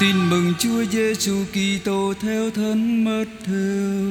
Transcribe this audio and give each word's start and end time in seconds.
Tin 0.00 0.30
mừng 0.30 0.54
Chúa 0.58 0.84
Giêsu 0.84 1.44
Kitô 1.52 2.14
theo 2.20 2.50
thân 2.50 3.04
mất 3.04 3.24
theo 3.46 4.08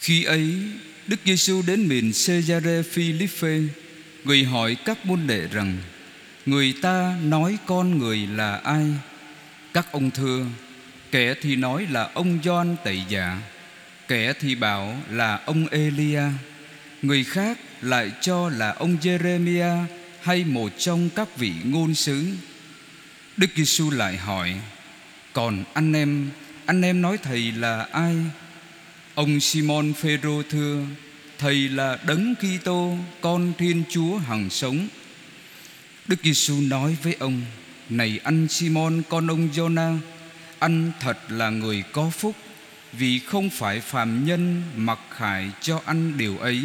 Khi 0.00 0.24
ấy, 0.24 0.54
Đức 1.06 1.16
Giêsu 1.24 1.62
đến 1.66 1.88
miền 1.88 2.12
Caesarea 2.26 2.82
Philippe, 2.92 3.58
người 4.24 4.44
hỏi 4.44 4.76
các 4.84 5.06
môn 5.06 5.26
đệ 5.26 5.48
rằng: 5.52 5.76
Người 6.46 6.74
ta 6.82 7.16
nói 7.24 7.58
con 7.66 7.98
người 7.98 8.26
là 8.26 8.56
ai? 8.56 8.86
Các 9.74 9.92
ông 9.92 10.10
thưa: 10.10 10.46
Kẻ 11.10 11.34
thì 11.42 11.56
nói 11.56 11.86
là 11.90 12.10
ông 12.14 12.38
Gioan 12.44 12.76
Tẩy 12.84 13.02
Giả, 13.08 13.38
kẻ 14.08 14.32
thì 14.40 14.54
bảo 14.54 14.96
là 15.10 15.40
ông 15.46 15.66
Elia, 15.68 16.22
người 17.02 17.24
khác 17.24 17.58
lại 17.82 18.10
cho 18.20 18.48
là 18.48 18.70
ông 18.70 18.96
Jeremia 19.02 19.84
hay 20.22 20.44
một 20.44 20.72
trong 20.78 21.10
các 21.16 21.36
vị 21.36 21.52
ngôn 21.64 21.94
sứ. 21.94 22.26
Đức 23.36 23.50
Giêsu 23.56 23.90
lại 23.90 24.16
hỏi: 24.16 24.54
Còn 25.32 25.64
anh 25.74 25.92
em, 25.92 26.30
anh 26.66 26.82
em 26.82 27.02
nói 27.02 27.18
thầy 27.22 27.52
là 27.52 27.86
ai? 27.92 28.16
Ông 29.14 29.40
Simon 29.40 29.92
Phêrô 29.92 30.42
thưa: 30.50 30.82
Thầy 31.38 31.68
là 31.68 31.98
Đấng 32.06 32.34
Kitô, 32.34 32.96
con 33.20 33.52
Thiên 33.58 33.82
Chúa 33.90 34.18
hằng 34.18 34.50
sống. 34.50 34.88
Đức 36.06 36.16
Giêsu 36.22 36.60
nói 36.60 36.96
với 37.02 37.16
ông: 37.18 37.42
Này 37.88 38.20
anh 38.24 38.48
Simon 38.48 39.02
con 39.08 39.26
ông 39.26 39.48
Jonah, 39.54 39.98
anh 40.58 40.92
thật 41.00 41.18
là 41.28 41.50
người 41.50 41.84
có 41.92 42.10
phúc, 42.10 42.34
vì 42.92 43.18
không 43.18 43.50
phải 43.50 43.80
phàm 43.80 44.24
nhân 44.24 44.62
mặc 44.76 44.98
khải 45.10 45.50
cho 45.60 45.80
anh 45.84 46.18
điều 46.18 46.38
ấy, 46.38 46.62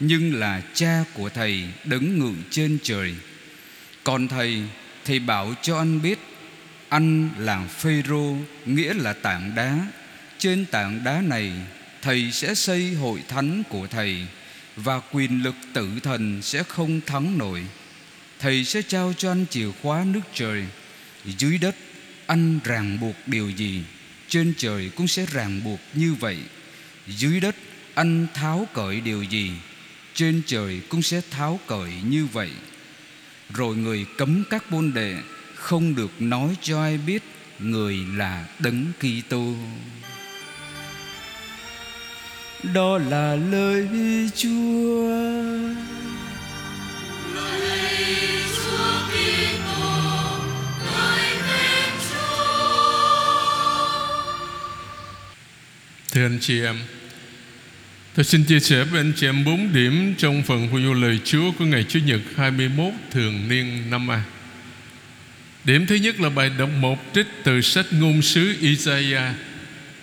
nhưng 0.00 0.34
là 0.34 0.62
cha 0.74 1.04
của 1.14 1.28
thầy 1.28 1.64
đấng 1.84 2.18
ngự 2.18 2.32
trên 2.50 2.78
trời. 2.82 3.14
Còn 4.04 4.28
thầy, 4.28 4.62
thầy 5.04 5.18
bảo 5.18 5.54
cho 5.62 5.78
anh 5.78 6.02
biết, 6.02 6.18
anh 6.88 7.30
là 7.38 7.66
Phêrô, 7.66 8.36
nghĩa 8.66 8.94
là 8.94 9.12
tảng 9.12 9.54
đá. 9.54 9.86
Trên 10.38 10.66
tảng 10.66 11.04
đá 11.04 11.20
này 11.20 11.52
Thầy 12.02 12.32
sẽ 12.32 12.54
xây 12.54 12.94
hội 12.94 13.22
thánh 13.28 13.62
của 13.68 13.86
Thầy 13.86 14.26
Và 14.76 15.00
quyền 15.12 15.42
lực 15.42 15.54
tử 15.72 15.88
thần 16.02 16.42
sẽ 16.42 16.62
không 16.62 17.00
thắng 17.06 17.38
nổi 17.38 17.62
Thầy 18.38 18.64
sẽ 18.64 18.82
trao 18.82 19.12
cho 19.18 19.30
anh 19.30 19.46
chìa 19.50 19.68
khóa 19.82 20.04
nước 20.04 20.20
trời 20.34 20.64
Dưới 21.24 21.58
đất 21.58 21.76
anh 22.26 22.58
ràng 22.64 23.00
buộc 23.00 23.14
điều 23.26 23.50
gì 23.50 23.82
trên 24.28 24.54
trời 24.58 24.90
cũng 24.96 25.08
sẽ 25.08 25.26
ràng 25.32 25.60
buộc 25.64 25.80
như 25.94 26.14
vậy. 26.14 26.38
Dưới 27.06 27.40
đất, 27.40 27.56
anh 27.94 28.26
tháo 28.34 28.66
cởi 28.74 29.00
điều 29.00 29.22
gì? 29.22 29.50
Trên 30.14 30.42
trời 30.46 30.80
cũng 30.88 31.02
sẽ 31.02 31.20
tháo 31.30 31.60
cởi 31.66 31.92
như 32.08 32.26
vậy. 32.32 32.50
Rồi 33.54 33.76
người 33.76 34.06
cấm 34.18 34.44
các 34.50 34.72
môn 34.72 34.92
đệ, 34.94 35.16
Không 35.54 35.94
được 35.94 36.10
nói 36.22 36.56
cho 36.62 36.82
ai 36.82 36.98
biết 36.98 37.22
Người 37.58 37.96
là 38.16 38.46
Đấng 38.58 38.92
Kitô. 39.00 39.54
Đó 42.74 42.98
là 42.98 43.36
lời 43.36 43.88
Chúa. 44.36 45.06
Thưa 56.16 56.24
anh 56.24 56.38
chị 56.40 56.62
em 56.62 56.76
Tôi 58.14 58.24
xin 58.24 58.44
chia 58.44 58.60
sẻ 58.60 58.84
với 58.84 59.00
anh 59.00 59.12
chị 59.16 59.26
em 59.26 59.44
4 59.44 59.72
điểm 59.72 60.14
trong 60.18 60.42
phần 60.42 60.68
phù 60.70 60.80
du 60.80 60.94
lời 60.94 61.20
Chúa 61.24 61.52
của 61.58 61.64
ngày 61.64 61.84
Chủ 61.88 61.98
nhật 62.06 62.20
21 62.36 62.92
thường 63.10 63.48
niên 63.48 63.90
năm 63.90 64.10
A. 64.10 64.22
Điểm 65.64 65.86
thứ 65.86 65.94
nhất 65.94 66.20
là 66.20 66.28
bài 66.28 66.50
đọc 66.58 66.68
một 66.80 66.98
trích 67.14 67.26
từ 67.44 67.60
sách 67.60 67.86
ngôn 67.90 68.22
sứ 68.22 68.56
Isaiah 68.60 69.34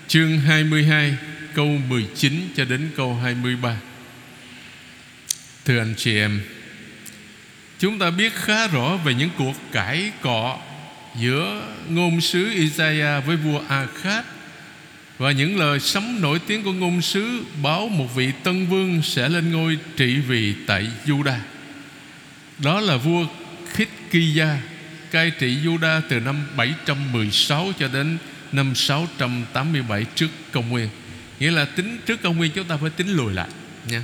chương 0.08 0.40
22 0.40 1.16
câu 1.54 1.68
19 1.90 2.50
cho 2.56 2.66
đến 2.66 2.90
câu 2.96 3.16
23. 3.16 3.78
Thưa 5.66 5.80
anh 5.80 5.94
chị 5.98 6.18
em, 6.18 6.42
chúng 7.80 8.00
ta 8.00 8.10
biết 8.10 8.34
khá 8.36 8.68
rõ 8.68 8.98
về 8.98 9.14
những 9.14 9.30
cuộc 9.38 9.56
cãi 9.72 10.12
cọ 10.22 10.60
giữa 11.20 11.68
ngôn 11.90 12.22
sứ 12.22 12.50
Isaiah 12.50 13.26
với 13.26 13.36
vua 13.36 13.62
Akhat 13.68 14.26
và 15.24 15.32
những 15.32 15.60
lời 15.60 15.80
sấm 15.80 16.22
nổi 16.22 16.40
tiếng 16.48 16.64
của 16.64 16.72
ngôn 16.72 17.02
sứ 17.02 17.44
báo 17.62 17.88
một 17.88 18.16
vị 18.16 18.32
tân 18.44 18.68
vương 18.68 19.02
sẽ 19.02 19.30
lên 19.30 19.52
ngôi 19.52 19.78
trị 19.98 20.16
vì 20.16 20.54
tại 20.68 20.88
Juda. 21.06 21.38
Đó 22.60 22.80
là 22.80 22.98
vua 22.98 23.26
Khitkiya, 23.74 24.58
cai 25.12 25.32
trị 25.32 25.58
Juda 25.64 26.02
từ 26.10 26.20
năm 26.20 26.46
716 26.58 27.72
cho 27.80 27.88
đến 27.88 28.18
năm 28.52 28.76
687 28.76 30.06
trước 30.16 30.28
công 30.52 30.70
nguyên. 30.70 30.90
Nghĩa 31.40 31.52
là 31.52 31.66
tính 31.66 31.98
trước 32.06 32.22
công 32.22 32.38
nguyên 32.38 32.52
chúng 32.52 32.68
ta 32.68 32.78
phải 32.78 32.90
tính 32.90 33.16
lùi 33.16 33.34
lại, 33.34 33.50
nha. 33.88 34.04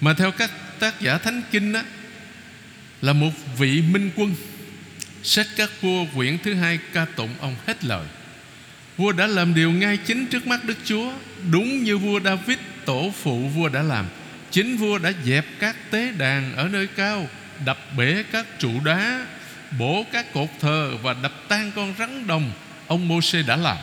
Mà 0.00 0.14
theo 0.14 0.30
các 0.30 0.50
tác 0.78 1.00
giả 1.00 1.18
thánh 1.18 1.42
kinh 1.50 1.72
đó 1.72 1.82
Là 3.02 3.12
một 3.12 3.30
vị 3.58 3.82
minh 3.82 4.10
quân 4.16 4.34
Sách 5.22 5.46
các 5.56 5.70
vua 5.80 6.06
quyển 6.14 6.38
thứ 6.44 6.54
hai 6.54 6.78
ca 6.92 7.04
tụng 7.04 7.30
ông 7.40 7.56
hết 7.66 7.84
lời 7.84 8.06
Vua 8.98 9.12
đã 9.12 9.26
làm 9.26 9.54
điều 9.54 9.72
ngay 9.72 9.96
chính 9.96 10.26
trước 10.26 10.46
mắt 10.46 10.64
Đức 10.64 10.78
Chúa 10.84 11.12
Đúng 11.50 11.84
như 11.84 11.98
vua 11.98 12.20
David 12.20 12.58
tổ 12.84 13.12
phụ 13.22 13.48
vua 13.48 13.68
đã 13.68 13.82
làm. 13.82 14.06
Chính 14.50 14.76
vua 14.76 14.98
đã 14.98 15.12
dẹp 15.24 15.44
các 15.58 15.76
tế 15.90 16.12
đàn 16.18 16.56
ở 16.56 16.68
nơi 16.68 16.86
cao 16.86 17.28
Đập 17.64 17.78
bể 17.96 18.24
các 18.32 18.46
trụ 18.58 18.70
đá 18.84 19.26
Bổ 19.78 20.04
các 20.12 20.32
cột 20.32 20.48
thờ 20.60 20.92
Và 21.02 21.16
đập 21.22 21.32
tan 21.48 21.72
con 21.76 21.94
rắn 21.98 22.26
đồng 22.26 22.50
Ông 22.86 23.08
Môsê 23.08 23.42
đã 23.42 23.56
làm. 23.56 23.76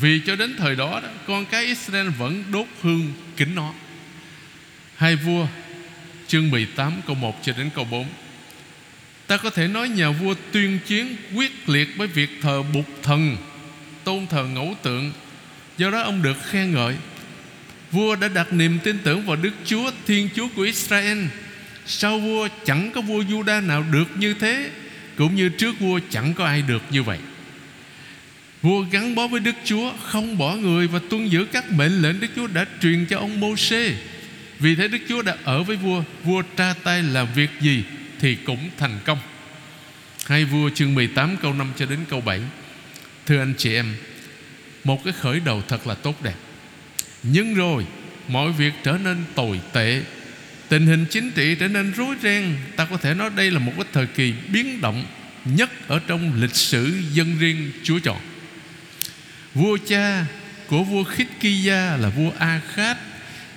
Vì 0.00 0.20
cho 0.26 0.36
đến 0.36 0.54
thời 0.58 0.76
đó, 0.76 1.00
đó 1.02 1.08
Con 1.26 1.46
cái 1.46 1.64
Israel 1.64 2.08
vẫn 2.08 2.44
đốt 2.52 2.66
hương 2.82 3.12
kính 3.36 3.54
nó. 3.54 3.72
Hai 4.96 5.16
vua 5.16 5.46
Chương 6.26 6.50
18 6.50 6.92
câu 7.06 7.16
1 7.16 7.42
cho 7.42 7.52
đến 7.58 7.70
câu 7.74 7.84
4 7.84 8.06
Ta 9.26 9.36
có 9.36 9.50
thể 9.50 9.68
nói 9.68 9.88
nhà 9.88 10.10
vua 10.10 10.34
tuyên 10.52 10.78
chiến 10.86 11.16
quyết 11.34 11.68
liệt 11.68 11.88
với 11.96 12.06
việc 12.06 12.30
thờ 12.42 12.62
bục 12.62 12.86
thần 13.02 13.36
Tôn 14.06 14.26
thờ 14.26 14.44
ngẫu 14.44 14.76
tượng. 14.82 15.12
Do 15.78 15.90
đó 15.90 16.00
ông 16.00 16.22
được 16.22 16.36
khen 16.50 16.72
ngợi. 16.72 16.96
Vua 17.92 18.16
đã 18.16 18.28
đặt 18.28 18.52
niềm 18.52 18.78
tin 18.84 18.98
tưởng 18.98 19.26
vào 19.26 19.36
Đức 19.36 19.50
Chúa, 19.64 19.90
Thiên 20.06 20.28
Chúa 20.34 20.48
của 20.56 20.62
Israel. 20.62 21.24
Sau 21.86 22.18
vua 22.18 22.48
chẳng 22.64 22.90
có 22.94 23.00
vua 23.00 23.22
Juda 23.22 23.66
nào 23.66 23.84
được 23.92 24.04
như 24.18 24.34
thế, 24.34 24.70
Cũng 25.16 25.36
như 25.36 25.48
trước 25.48 25.80
vua 25.80 26.00
chẳng 26.10 26.34
có 26.34 26.44
ai 26.44 26.62
được 26.62 26.82
như 26.90 27.02
vậy? 27.02 27.18
Vua 28.62 28.84
gắn 28.90 29.14
bó 29.14 29.26
với 29.26 29.40
Đức 29.40 29.54
Chúa, 29.64 29.92
Không 30.02 30.38
bỏ 30.38 30.54
người 30.54 30.88
và 30.88 31.00
tuân 31.10 31.28
giữ 31.28 31.44
các 31.44 31.72
mệnh 31.72 32.02
lệnh 32.02 32.20
Đức 32.20 32.28
Chúa 32.36 32.46
đã 32.46 32.64
truyền 32.82 33.06
cho 33.06 33.18
ông 33.18 33.40
Mô-xê. 33.40 33.92
Vì 34.58 34.74
thế 34.74 34.88
Đức 34.88 35.00
Chúa 35.08 35.22
đã 35.22 35.36
ở 35.44 35.62
với 35.62 35.76
vua 35.76 36.02
Vua 36.24 36.42
tra 36.56 36.74
tay 36.84 37.02
làm 37.02 37.26
việc 37.34 37.50
gì 37.60 37.84
Thì 38.20 38.34
cũng 38.34 38.70
thành 38.78 38.98
công. 39.04 39.18
Hai 40.26 40.44
vua 40.44 40.70
chương 40.70 40.94
18 40.94 41.36
câu 41.36 41.52
5 41.52 41.72
cho 41.76 41.86
đến 41.86 41.98
câu 42.08 42.20
7 42.20 42.40
Thưa 43.26 43.38
anh 43.38 43.54
chị 43.58 43.74
em, 43.74 43.96
Một 44.84 45.04
cái 45.04 45.12
khởi 45.20 45.40
đầu 45.40 45.62
thật 45.68 45.86
là 45.86 45.94
tốt 45.94 46.22
đẹp. 46.22 46.36
Nhưng 47.22 47.54
rồi, 47.54 47.86
Mọi 48.28 48.52
việc 48.52 48.72
trở 48.82 48.98
nên 49.04 49.24
tồi 49.34 49.60
tệ, 49.72 50.02
Tình 50.68 50.86
hình 50.86 51.06
chính 51.10 51.30
trị 51.30 51.54
trở 51.54 51.68
nên 51.68 51.92
rối 51.92 52.16
ren. 52.22 52.56
Ta 52.76 52.84
có 52.84 52.96
thể 52.96 53.14
nói 53.14 53.30
đây 53.36 53.50
là 53.50 53.58
một 53.58 53.72
cái 53.76 53.84
thời 53.92 54.06
kỳ 54.06 54.34
biến 54.48 54.80
động 54.80 55.04
Nhất 55.44 55.70
ở 55.88 56.00
trong 56.06 56.40
lịch 56.40 56.54
sử 56.54 57.00
dân 57.12 57.38
riêng 57.38 57.72
Chúa 57.82 57.98
chọn. 57.98 58.18
Vua 59.54 59.78
cha 59.86 60.26
của 60.66 60.82
vua 60.82 61.04
Khitkiya 61.04 61.96
là 61.96 62.08
vua 62.08 62.30
A-khát, 62.38 62.96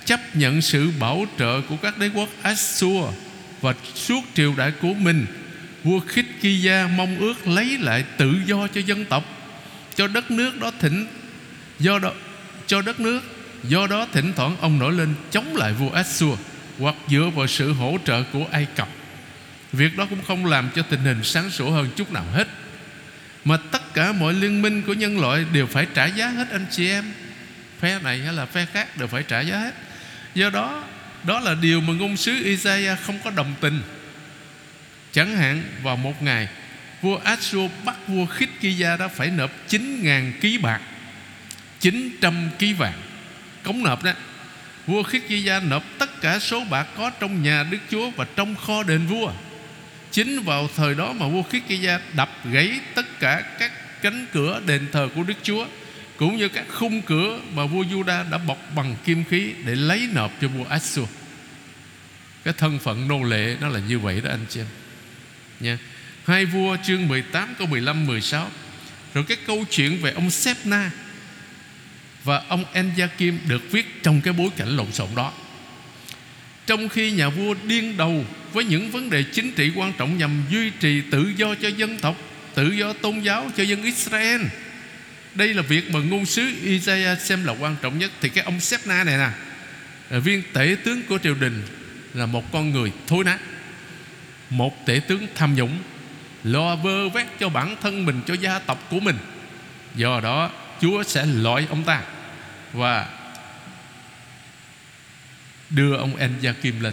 chấp 0.04 0.36
nhận 0.36 0.62
sự 0.62 0.90
bảo 1.00 1.26
trợ 1.38 1.60
của 1.68 1.76
các 1.76 1.98
đế 1.98 2.10
quốc 2.14 2.28
Assur 2.42 3.04
và 3.60 3.74
suốt 3.94 4.24
triều 4.34 4.54
đại 4.56 4.72
của 4.82 4.94
mình. 4.94 5.26
Vua 5.84 6.00
Khitkiya 6.00 6.88
mong 6.96 7.18
ước 7.18 7.46
lấy 7.46 7.78
lại 7.78 8.04
tự 8.16 8.34
do 8.46 8.66
cho 8.66 8.80
dân 8.80 9.04
tộc 9.04 9.39
cho 10.00 10.06
đất 10.06 10.30
nước 10.30 10.60
đó 10.60 10.70
thỉnh. 10.80 11.06
Do 11.78 11.98
đó, 11.98 12.12
cho 12.66 12.82
đất 12.82 13.00
nước, 13.00 13.20
do 13.62 13.86
đó 13.86 14.06
thỉnh 14.12 14.32
thoảng 14.36 14.56
ông 14.60 14.78
nổi 14.78 14.92
lên 14.92 15.14
chống 15.30 15.56
lại 15.56 15.72
vua 15.72 15.90
Assur 15.90 16.38
hoặc 16.78 16.94
dựa 17.08 17.30
vào 17.34 17.46
sự 17.46 17.72
hỗ 17.72 17.98
trợ 18.04 18.22
của 18.32 18.46
Ai 18.52 18.66
Cập. 18.76 18.88
Việc 19.72 19.96
đó 19.96 20.06
cũng 20.10 20.24
không 20.26 20.46
làm 20.46 20.70
cho 20.74 20.82
tình 20.82 21.00
hình 21.00 21.24
sáng 21.24 21.50
sủa 21.50 21.70
hơn 21.70 21.90
chút 21.96 22.12
nào 22.12 22.24
hết. 22.32 22.48
Mà 23.44 23.56
tất 23.56 23.94
cả 23.94 24.12
mọi 24.12 24.34
liên 24.34 24.62
minh 24.62 24.82
của 24.82 24.92
nhân 24.92 25.20
loại 25.20 25.44
Đều 25.52 25.66
phải 25.66 25.86
trả 25.94 26.06
giá 26.06 26.28
hết, 26.28 26.50
anh 26.50 26.66
chị 26.70 26.88
em. 26.88 27.04
Phe 27.80 27.98
này 27.98 28.18
hay 28.18 28.32
là 28.32 28.46
phe 28.46 28.66
khác 28.72 28.96
đều 28.96 29.08
phải 29.08 29.22
trả 29.22 29.40
giá 29.40 29.58
hết. 29.58 29.74
Do 30.34 30.50
đó 30.50 30.84
Đó 31.24 31.40
là 31.40 31.54
điều 31.54 31.80
mà 31.80 31.92
ngôn 31.92 32.16
sứ 32.16 32.32
Isaiah 32.44 32.98
không 33.02 33.18
có 33.24 33.30
đồng 33.30 33.54
tình. 33.60 33.80
Chẳng 35.12 35.36
hạn, 35.36 35.62
vào 35.82 35.96
một 35.96 36.22
ngày 36.22 36.48
Vua 37.02 37.16
Assur 37.16 37.70
bắt 37.84 37.96
vua 38.08 38.26
Khitkiya 38.26 38.96
đó 38.96 39.08
Phải 39.08 39.30
nộp 39.30 39.50
9.000 39.68 40.32
ký 40.40 40.58
bạc 40.58 40.80
900 41.80 42.50
ký 42.58 42.72
vàng. 42.72 43.02
Cống 43.62 43.82
nộp 43.82 44.02
đó, 44.02 44.12
Vua 44.86 45.02
Khích 45.02 45.28
Kỳ 45.28 45.42
Gia 45.42 45.60
nộp 45.60 45.84
tất 45.98 46.20
cả 46.20 46.38
số 46.38 46.64
bạc 46.70 46.86
có 46.96 47.10
trong 47.10 47.42
nhà 47.42 47.62
Đức 47.70 47.78
Chúa 47.90 48.10
Và 48.10 48.26
trong 48.36 48.56
kho 48.56 48.82
đền 48.82 49.06
vua. 49.06 49.32
Chính 50.10 50.40
vào 50.42 50.68
thời 50.76 50.94
đó 50.94 51.12
mà 51.12 51.28
vua 51.28 51.42
Khích 51.42 51.62
Kỳ 51.68 51.76
Gia 51.76 52.00
đập 52.16 52.30
gãy 52.52 52.80
tất 52.94 53.20
cả 53.20 53.42
các 53.58 53.72
cánh 54.02 54.26
cửa 54.32 54.60
đền 54.66 54.86
thờ 54.92 55.08
của 55.14 55.22
Đức 55.22 55.34
Chúa, 55.42 55.66
Cũng 56.16 56.36
như 56.36 56.48
các 56.48 56.64
khung 56.68 57.02
cửa 57.02 57.40
mà 57.54 57.66
vua 57.66 57.82
Juda 57.82 58.30
đã 58.30 58.38
bọc 58.38 58.58
bằng 58.74 58.96
kim 59.04 59.24
khí 59.24 59.52
Để 59.64 59.74
lấy 59.74 60.08
nộp 60.12 60.32
cho 60.40 60.48
vua 60.48 60.64
Assur 60.64 61.08
Cái 62.44 62.54
thân 62.58 62.78
phận 62.78 63.08
nô 63.08 63.22
lệ 63.22 63.56
nó 63.60 63.68
là 63.68 63.80
như 63.80 63.98
vậy 63.98 64.20
đó, 64.20 64.30
anh 64.30 64.46
chị 64.48 64.60
em. 64.60 64.66
Nha. 65.60 65.78
Hai 66.30 66.44
vua 66.44 66.76
chương 66.82 67.08
18 67.08 67.54
câu 67.58 67.66
15 67.66 68.06
16 68.06 68.50
Rồi 69.14 69.24
cái 69.28 69.36
câu 69.46 69.64
chuyện 69.70 69.98
về 70.02 70.12
ông 70.12 70.30
Sepna 70.30 70.90
Và 72.24 72.42
ông 72.48 72.64
Enjakim 72.74 73.38
được 73.48 73.70
viết 73.70 74.02
trong 74.02 74.20
cái 74.20 74.32
bối 74.32 74.48
cảnh 74.56 74.76
lộn 74.76 74.92
xộn 74.92 75.08
đó. 75.16 75.32
Trong 76.66 76.88
khi 76.88 77.10
nhà 77.10 77.28
vua 77.28 77.54
điên 77.64 77.96
đầu 77.96 78.24
với 78.52 78.64
những 78.64 78.90
vấn 78.90 79.10
đề 79.10 79.22
chính 79.22 79.52
trị 79.52 79.72
quan 79.76 79.92
trọng 79.98 80.18
nhằm 80.18 80.44
duy 80.50 80.70
trì 80.70 81.00
tự 81.10 81.32
do 81.36 81.54
cho 81.54 81.68
dân 81.68 81.98
tộc, 81.98 82.16
tự 82.54 82.70
do 82.70 82.92
tôn 82.92 83.20
giáo 83.20 83.50
cho 83.56 83.62
dân 83.62 83.82
Israel. 83.82 84.42
Đây 85.34 85.54
là 85.54 85.62
việc 85.62 85.90
mà 85.90 86.00
ngôn 86.00 86.26
sứ 86.26 86.52
Isaiah 86.62 87.20
xem 87.20 87.44
là 87.44 87.54
quan 87.60 87.76
trọng 87.82 87.98
nhất. 87.98 88.10
Thì 88.20 88.28
cái 88.28 88.44
ông 88.44 88.60
Sepna 88.60 89.04
này 89.04 89.18
nè 89.18 89.30
Viên 90.18 90.42
tể 90.52 90.76
tướng 90.84 91.02
của 91.02 91.18
triều 91.18 91.34
đình 91.34 91.62
Là 92.14 92.26
một 92.26 92.52
con 92.52 92.70
người 92.70 92.92
thối 93.06 93.24
nát. 93.24 93.38
Một 94.50 94.86
tể 94.86 95.00
tướng 95.08 95.26
tham 95.34 95.54
nhũng. 95.54 95.78
Lo 96.44 96.76
vơ 96.76 97.08
vét 97.08 97.26
cho 97.40 97.48
bản 97.48 97.76
thân 97.82 98.06
mình, 98.06 98.20
Cho 98.26 98.34
gia 98.34 98.58
tộc 98.58 98.86
của 98.90 99.00
mình. 99.00 99.16
Do 99.94 100.20
đó, 100.20 100.50
Chúa 100.80 101.02
sẽ 101.02 101.26
loại 101.26 101.66
ông 101.70 101.84
ta 101.84 102.02
Và 102.72 103.06
Đưa 105.70 105.96
ông 105.96 106.16
En-gia-kim 106.16 106.80
lên. 106.80 106.92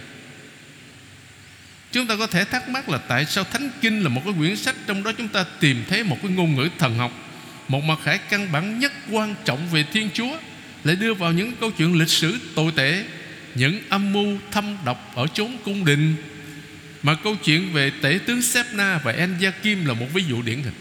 Chúng 1.92 2.08
ta 2.08 2.16
có 2.16 2.28
thể 2.28 2.46
thắc 2.46 2.70
mắc 2.70 2.90
là 2.90 2.98
tại 2.98 3.26
sao 3.26 3.44
Thánh 3.44 3.70
Kinh 3.82 4.04
là 4.04 4.10
một 4.10 4.22
cái 4.26 4.34
quyển 4.38 4.56
sách 4.56 4.76
Trong 4.88 5.04
đó 5.04 5.12
chúng 5.18 5.28
ta 5.28 5.46
tìm 5.60 5.84
thấy 5.90 6.04
một 6.04 6.18
cái 6.22 6.32
ngôn 6.32 6.56
ngữ 6.56 6.70
thần 6.78 6.98
học, 6.98 7.12
Một 7.68 7.84
mặt 7.84 8.00
khải 8.04 8.18
căn 8.18 8.52
bản 8.52 8.80
nhất 8.80 8.92
quan 9.12 9.36
trọng 9.46 9.70
về 9.72 9.84
Thiên 9.94 10.10
Chúa, 10.14 10.38
Lại 10.84 10.96
đưa 10.96 11.14
vào 11.14 11.32
những 11.32 11.54
câu 11.60 11.72
chuyện 11.72 12.00
lịch 12.00 12.10
sử 12.10 12.40
tồi 12.56 12.72
tệ, 12.76 13.04
Những 13.56 13.82
âm 13.90 14.14
mưu 14.14 14.38
thâm 14.52 14.78
độc 14.86 15.12
ở 15.16 15.28
chốn 15.28 15.58
cung 15.66 15.86
đình 15.86 16.16
mà 17.08 17.16
câu 17.16 17.36
chuyện 17.36 17.74
về 17.74 17.92
tể 18.02 18.20
tướng 18.26 18.42
Sepna 18.42 19.00
và 19.04 19.12
En 19.12 19.36
Kim 19.64 19.86
là 19.86 19.94
một 19.94 20.06
ví 20.14 20.24
dụ 20.30 20.42
điển 20.42 20.64
hình. 20.64 20.74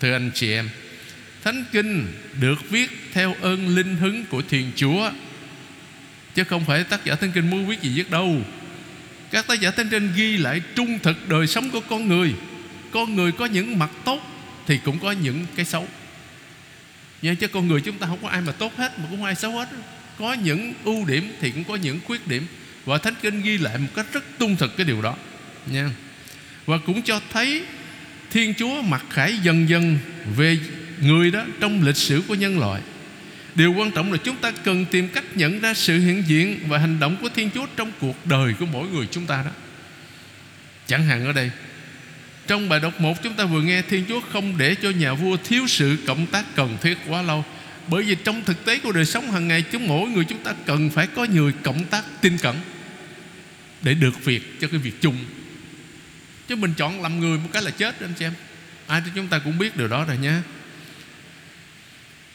Thưa 0.00 0.12
anh 0.12 0.30
chị 0.34 0.52
em 0.52 0.68
Thánh 1.44 1.64
Kinh 1.72 2.06
được 2.40 2.70
viết 2.70 2.90
theo 3.12 3.34
ơn 3.40 3.68
linh 3.68 3.96
hứng 3.96 4.24
của 4.24 4.42
Thiên 4.42 4.70
Chúa 4.76 5.10
Chứ 6.34 6.44
không 6.44 6.64
phải 6.64 6.84
tác 6.84 7.04
giả 7.04 7.14
Thánh 7.14 7.32
Kinh 7.32 7.50
muốn 7.50 7.66
viết 7.66 7.82
gì 7.82 7.92
viết 7.94 8.10
đâu. 8.10 8.36
Các 9.30 9.46
tác 9.46 9.60
giả 9.60 9.70
Thánh 9.70 9.88
Kinh 9.88 10.12
ghi 10.16 10.36
lại 10.36 10.60
trung 10.74 10.98
thực 10.98 11.28
đời 11.28 11.46
sống 11.46 11.70
của 11.70 11.80
con 11.80 12.08
người. 12.08 12.34
Con 12.90 13.14
người 13.16 13.32
có 13.32 13.46
những 13.46 13.78
mặt 13.78 13.90
tốt 14.04 14.20
Thì 14.66 14.78
cũng 14.84 14.98
có 14.98 15.12
những 15.12 15.46
cái 15.56 15.64
xấu. 15.64 15.88
Nha, 17.22 17.34
Chứ 17.34 17.48
con 17.48 17.68
người 17.68 17.80
chúng 17.80 17.98
ta 17.98 18.06
không 18.06 18.22
có 18.22 18.28
ai 18.28 18.40
mà 18.40 18.52
tốt 18.52 18.72
hết 18.76 18.98
Mà 18.98 19.04
cũng 19.10 19.18
không 19.18 19.26
ai 19.26 19.34
xấu 19.34 19.50
hết. 19.50 19.68
Có 20.18 20.32
những 20.32 20.74
ưu 20.84 21.04
điểm 21.04 21.32
thì 21.40 21.50
cũng 21.50 21.64
có 21.64 21.76
những 21.76 22.00
khuyết 22.06 22.26
điểm. 22.26 22.46
Và 22.86 22.98
Thánh 22.98 23.14
Kinh 23.22 23.42
ghi 23.42 23.58
lại 23.58 23.78
một 23.78 23.88
cách 23.94 24.06
rất 24.12 24.24
trung 24.38 24.56
thực 24.56 24.76
cái 24.76 24.86
điều 24.86 25.02
đó 25.02 25.16
nha 25.66 25.90
Và 26.66 26.78
cũng 26.78 27.02
cho 27.02 27.20
thấy 27.32 27.62
Thiên 28.30 28.54
Chúa 28.54 28.82
mặc 28.82 29.04
khải 29.10 29.38
dần 29.42 29.68
dần 29.68 29.98
Về 30.36 30.58
người 31.00 31.30
đó 31.30 31.44
trong 31.60 31.82
lịch 31.82 31.96
sử 31.96 32.22
của 32.28 32.34
nhân 32.34 32.58
loại 32.58 32.82
Điều 33.56 33.72
quan 33.72 33.90
trọng 33.90 34.12
là 34.12 34.18
chúng 34.24 34.36
ta 34.36 34.50
cần 34.50 34.84
tìm 34.90 35.08
cách 35.08 35.24
nhận 35.34 35.60
ra 35.60 35.74
sự 35.74 35.98
hiện 35.98 36.22
diện 36.26 36.58
và 36.68 36.78
hành 36.78 37.00
động 37.00 37.16
của 37.22 37.28
Thiên 37.34 37.50
Chúa 37.54 37.66
trong 37.76 37.92
cuộc 38.00 38.26
đời 38.26 38.54
của 38.60 38.66
mỗi 38.66 38.88
người 38.88 39.06
chúng 39.10 39.26
ta 39.26 39.42
đó. 39.42 39.50
Chẳng 40.86 41.06
hạn 41.06 41.24
ở 41.24 41.32
đây, 41.32 41.50
trong 42.46 42.68
bài 42.68 42.80
đọc 42.80 43.00
1 43.00 43.22
chúng 43.22 43.34
ta 43.34 43.44
vừa 43.44 43.62
nghe 43.62 43.82
Thiên 43.82 44.04
Chúa 44.08 44.20
không 44.20 44.58
để 44.58 44.74
cho 44.82 44.90
nhà 44.90 45.14
vua 45.14 45.36
thiếu 45.44 45.66
sự 45.66 45.96
cộng 46.06 46.26
tác 46.26 46.44
cần 46.54 46.76
thiết 46.82 46.98
quá 47.08 47.22
lâu. 47.22 47.44
Bởi 47.88 48.02
vì 48.02 48.16
trong 48.24 48.42
thực 48.44 48.64
tế 48.64 48.78
của 48.78 48.92
đời 48.92 49.04
sống 49.04 49.30
hàng 49.30 49.48
ngày 49.48 49.62
chúng 49.62 49.88
mỗi 49.88 50.08
người 50.08 50.24
chúng 50.24 50.42
ta 50.42 50.54
cần 50.66 50.90
phải 50.90 51.06
có 51.06 51.26
người 51.32 51.52
cộng 51.62 51.84
tác 51.84 52.04
tin 52.20 52.38
cẩn 52.38 52.56
để 53.82 53.94
được 53.94 54.24
việc 54.24 54.60
cho 54.60 54.68
cái 54.68 54.80
việc 54.80 55.00
chung. 55.00 55.16
Chứ 56.48 56.56
mình 56.56 56.74
chọn 56.76 57.02
làm 57.02 57.20
người 57.20 57.38
một 57.38 57.48
cái 57.52 57.62
là 57.62 57.70
chết 57.70 58.00
anh 58.00 58.14
chị 58.18 58.24
em. 58.24 58.32
Ai 58.86 59.02
cho 59.06 59.12
chúng 59.14 59.28
ta 59.28 59.38
cũng 59.38 59.58
biết 59.58 59.76
điều 59.76 59.88
đó 59.88 60.04
rồi 60.04 60.16
nhé 60.16 60.34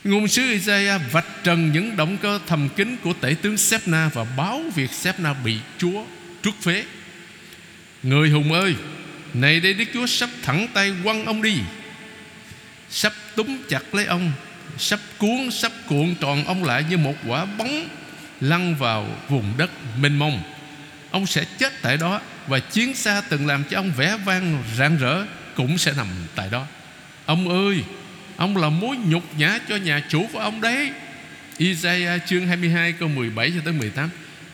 Ngôn 0.03 0.27
sứ 0.27 0.51
Isaiah 0.51 1.01
vạch 1.11 1.43
trần 1.43 1.71
những 1.71 1.97
động 1.97 2.17
cơ 2.17 2.39
thầm 2.47 2.69
kín 2.69 2.97
của 3.03 3.13
tể 3.21 3.35
tướng 3.41 3.57
Sepna 3.57 4.09
và 4.13 4.23
báo 4.37 4.61
việc 4.75 4.91
Sepna 4.91 5.33
bị 5.33 5.57
Chúa 5.77 6.03
trước 6.43 6.61
phế. 6.61 6.85
Người 8.03 8.29
hùng 8.29 8.53
ơi, 8.53 8.75
này 9.33 9.59
đây 9.59 9.73
Đức 9.73 9.85
Chúa 9.93 10.05
sắp 10.05 10.29
thẳng 10.41 10.67
tay 10.73 10.93
quăng 11.03 11.25
ông 11.25 11.41
đi, 11.41 11.57
sắp 12.89 13.13
túm 13.35 13.57
chặt 13.69 13.95
lấy 13.95 14.05
ông, 14.05 14.31
sắp 14.77 14.99
cuốn, 15.17 15.51
sắp 15.51 15.71
cuộn 15.87 16.15
tròn 16.15 16.45
ông 16.45 16.63
lại 16.63 16.85
như 16.89 16.97
một 16.97 17.15
quả 17.27 17.45
bóng 17.45 17.87
lăn 18.41 18.75
vào 18.75 19.17
vùng 19.29 19.53
đất 19.57 19.71
mênh 19.99 20.19
mông. 20.19 20.43
Ông 21.11 21.25
sẽ 21.25 21.45
chết 21.57 21.81
tại 21.81 21.97
đó 21.97 22.21
và 22.47 22.59
chiến 22.59 22.95
xa 22.95 23.21
từng 23.29 23.47
làm 23.47 23.63
cho 23.69 23.77
ông 23.77 23.91
vẻ 23.97 24.17
vang 24.25 24.63
rạng 24.77 24.97
rỡ 24.97 25.25
cũng 25.55 25.77
sẽ 25.77 25.93
nằm 25.97 26.07
tại 26.35 26.49
đó. 26.51 26.65
Ông 27.25 27.49
ơi, 27.49 27.83
Ông 28.37 28.57
là 28.57 28.69
mối 28.69 28.97
nhục 28.97 29.23
nhã 29.37 29.59
cho 29.69 29.75
nhà 29.75 30.03
chủ 30.09 30.27
của 30.33 30.39
ông 30.39 30.61
đấy. 30.61 30.91
Isaiah 31.57 32.21
chương 32.27 32.47
22 32.47 32.93
câu 32.93 33.09
17 33.09 33.51
cho 33.55 33.61
tới 33.65 33.73
18 33.73 34.09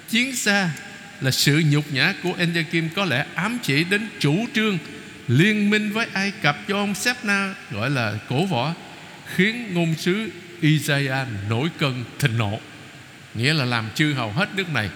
Chiến 0.09 0.35
xa 0.35 0.69
là 1.21 1.31
sự 1.31 1.63
nhục 1.69 1.93
nhã 1.93 2.13
của 2.23 2.33
Enjakim 2.39 2.89
Có 2.95 3.05
lẽ 3.05 3.25
ám 3.35 3.57
chỉ 3.63 3.83
đến 3.83 4.07
chủ 4.19 4.45
trương 4.53 4.77
Liên 5.27 5.69
minh 5.69 5.91
với 5.91 6.07
Ai 6.13 6.31
Cập 6.41 6.57
cho 6.67 6.77
ông 6.77 6.95
Sepna 6.95 7.55
Gọi 7.71 7.89
là 7.89 8.13
cổ 8.29 8.45
võ 8.45 8.73
Khiến 9.35 9.73
ngôn 9.73 9.95
sứ 9.95 10.29
Isaiah 10.61 11.27
nổi 11.49 11.69
cơn 11.77 12.03
thịnh 12.19 12.37
nộ. 12.37 12.59
Nghĩa 13.33 13.53
là 13.53 13.65
làm 13.65 13.89
chư 13.95 14.13
hầu 14.13 14.31
hết 14.31 14.49
nước 14.55 14.73
này. 14.73 14.89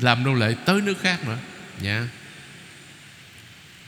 Làm 0.00 0.24
nô 0.24 0.34
lệ 0.34 0.54
tới 0.64 0.80
nước 0.80 1.00
khác 1.02 1.26
nữa. 1.26 1.38
Nha 1.80 1.98
yeah. 1.98 2.08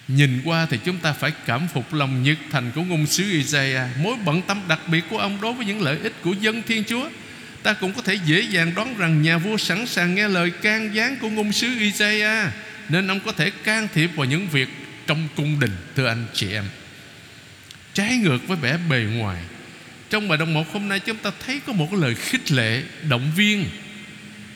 Nhìn 0.09 0.43
qua 0.45 0.67
thì 0.71 0.79
chúng 0.85 0.99
ta 0.99 1.13
phải 1.13 1.33
cảm 1.47 1.69
phục 1.75 1.95
lòng 1.95 2.23
nhiệt 2.23 2.39
thành 2.51 2.71
của 2.75 2.83
ngôn 2.83 3.07
sứ 3.07 3.31
Isaiah. 3.31 3.89
Mối 3.99 4.17
bận 4.25 4.43
tâm 4.43 4.63
đặc 4.69 4.81
biệt 4.87 5.05
của 5.11 5.19
ông 5.19 5.41
đối 5.41 5.53
với 5.53 5.67
những 5.67 5.83
lợi 5.83 5.99
ích 6.03 6.13
của 6.23 6.33
dân 6.33 6.63
Thiên 6.67 6.85
Chúa. 6.85 7.09
Ta 7.63 7.73
cũng 7.73 7.93
có 7.93 8.03
thể 8.03 8.19
dễ 8.27 8.41
dàng 8.41 8.75
đoán 8.75 8.95
rằng 8.99 9.23
nhà 9.23 9.39
vua 9.39 9.57
sẵn 9.57 9.87
sàng 9.87 10.15
nghe 10.15 10.29
lời 10.29 10.51
can 10.51 10.95
gián 10.95 11.17
của 11.17 11.29
ngôn 11.29 11.53
sứ 11.53 11.79
Isaiah 11.79 12.53
Nên 12.89 13.09
ông 13.09 13.21
có 13.21 13.33
thể 13.33 13.51
can 13.65 13.89
thiệp 13.95 14.11
vào 14.17 14.25
những 14.25 14.49
việc 14.49 14.69
trong 15.07 15.29
cung 15.37 15.61
đình 15.61 15.77
Thưa 15.97 16.07
anh 16.07 16.27
chị 16.35 16.53
em. 16.53 16.65
Trái 17.95 18.17
ngược 18.17 18.49
với 18.49 18.57
vẻ 18.57 18.79
bề 18.91 19.07
ngoài 19.11 19.43
Trong 20.11 20.29
bài 20.29 20.39
đồng 20.39 20.55
một 20.55 20.73
hôm 20.73 20.89
nay 20.89 21.01
chúng 21.01 21.17
ta 21.17 21.31
thấy 21.47 21.61
có 21.67 21.73
một 21.73 21.95
lời 21.95 22.15
khích 22.15 22.53
lệ, 22.53 22.83
động 23.09 23.33
viên 23.37 23.65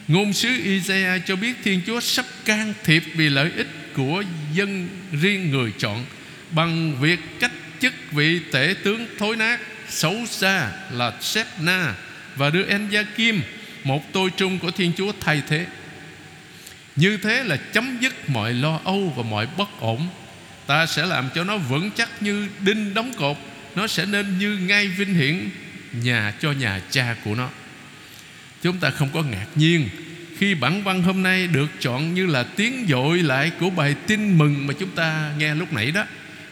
Ngôn 0.09 0.32
sứ 0.32 0.49
Isaiah 0.49 1.23
cho 1.26 1.37
biết 1.37 1.54
Thiên 1.64 1.80
Chúa 1.87 2.00
sắp 2.00 2.26
can 2.44 2.75
thiệp 2.85 3.02
vì 3.14 3.28
lợi 3.28 3.50
ích 3.56 3.68
của 3.94 4.23
dân 4.52 4.88
riêng 5.21 5.50
người 5.50 5.73
chọn 5.78 6.04
bằng 6.50 7.00
việc 7.00 7.21
cách 7.40 7.52
chức 7.80 7.94
vị 8.11 8.40
tể 8.52 8.75
tướng 8.85 9.06
thối 9.18 9.37
nát, 9.37 9.61
xấu 9.88 10.16
xa 10.26 10.71
là 10.90 11.12
Na 11.61 11.94
và 12.37 12.50
đưa 12.50 12.66
En 12.66 12.88
Gia 12.90 13.02
Kim 13.02 13.42
một 13.85 14.12
tôi 14.12 14.30
trung 14.37 14.59
của 14.59 14.71
Thiên 14.71 14.92
Chúa, 14.97 15.12
thay 15.21 15.42
thế. 15.49 15.66
Như 16.97 17.16
thế 17.16 17.44
là 17.44 17.56
chấm 17.56 17.99
dứt 18.00 18.30
mọi 18.30 18.54
lo 18.54 18.80
âu 18.85 19.12
và 19.16 19.23
mọi 19.23 19.47
bất 19.59 19.80
ổn. 19.80 20.09
Ta 20.66 20.87
sẽ 20.87 21.06
làm 21.06 21.28
cho 21.35 21.44
nó 21.44 21.56
vững 21.56 21.90
chắc 21.90 22.23
như 22.23 22.49
đinh 22.61 22.94
đóng 22.94 23.12
cột. 23.18 23.37
Nó 23.75 23.87
sẽ 23.87 24.06
nên 24.06 24.38
như 24.38 24.56
ngay 24.56 24.88
vinh 24.88 25.14
hiển 25.14 25.50
Nhà 25.92 26.32
cho 26.40 26.52
nhà 26.52 26.80
cha 26.90 27.16
của 27.25 27.35
nó. 27.35 27.50
Chúng 28.62 28.78
ta 28.78 28.90
không 28.90 29.09
có 29.14 29.23
ngạc 29.23 29.47
nhiên 29.54 29.88
khi 30.38 30.54
bản 30.54 30.83
văn 30.85 31.02
hôm 31.02 31.23
nay 31.23 31.47
được 31.47 31.69
chọn 31.81 32.14
như 32.14 32.26
là 32.26 32.42
tiếng 32.42 32.87
dội 32.88 33.19
lại 33.19 33.50
của 33.61 33.71
bài 33.71 33.95
tin 34.07 34.38
mừng 34.38 34.66
mà 34.66 34.75
chúng 34.78 34.90
ta 34.90 35.33
nghe 35.38 35.54
lúc 35.54 35.73
nãy 35.73 35.90
đó 35.90 36.04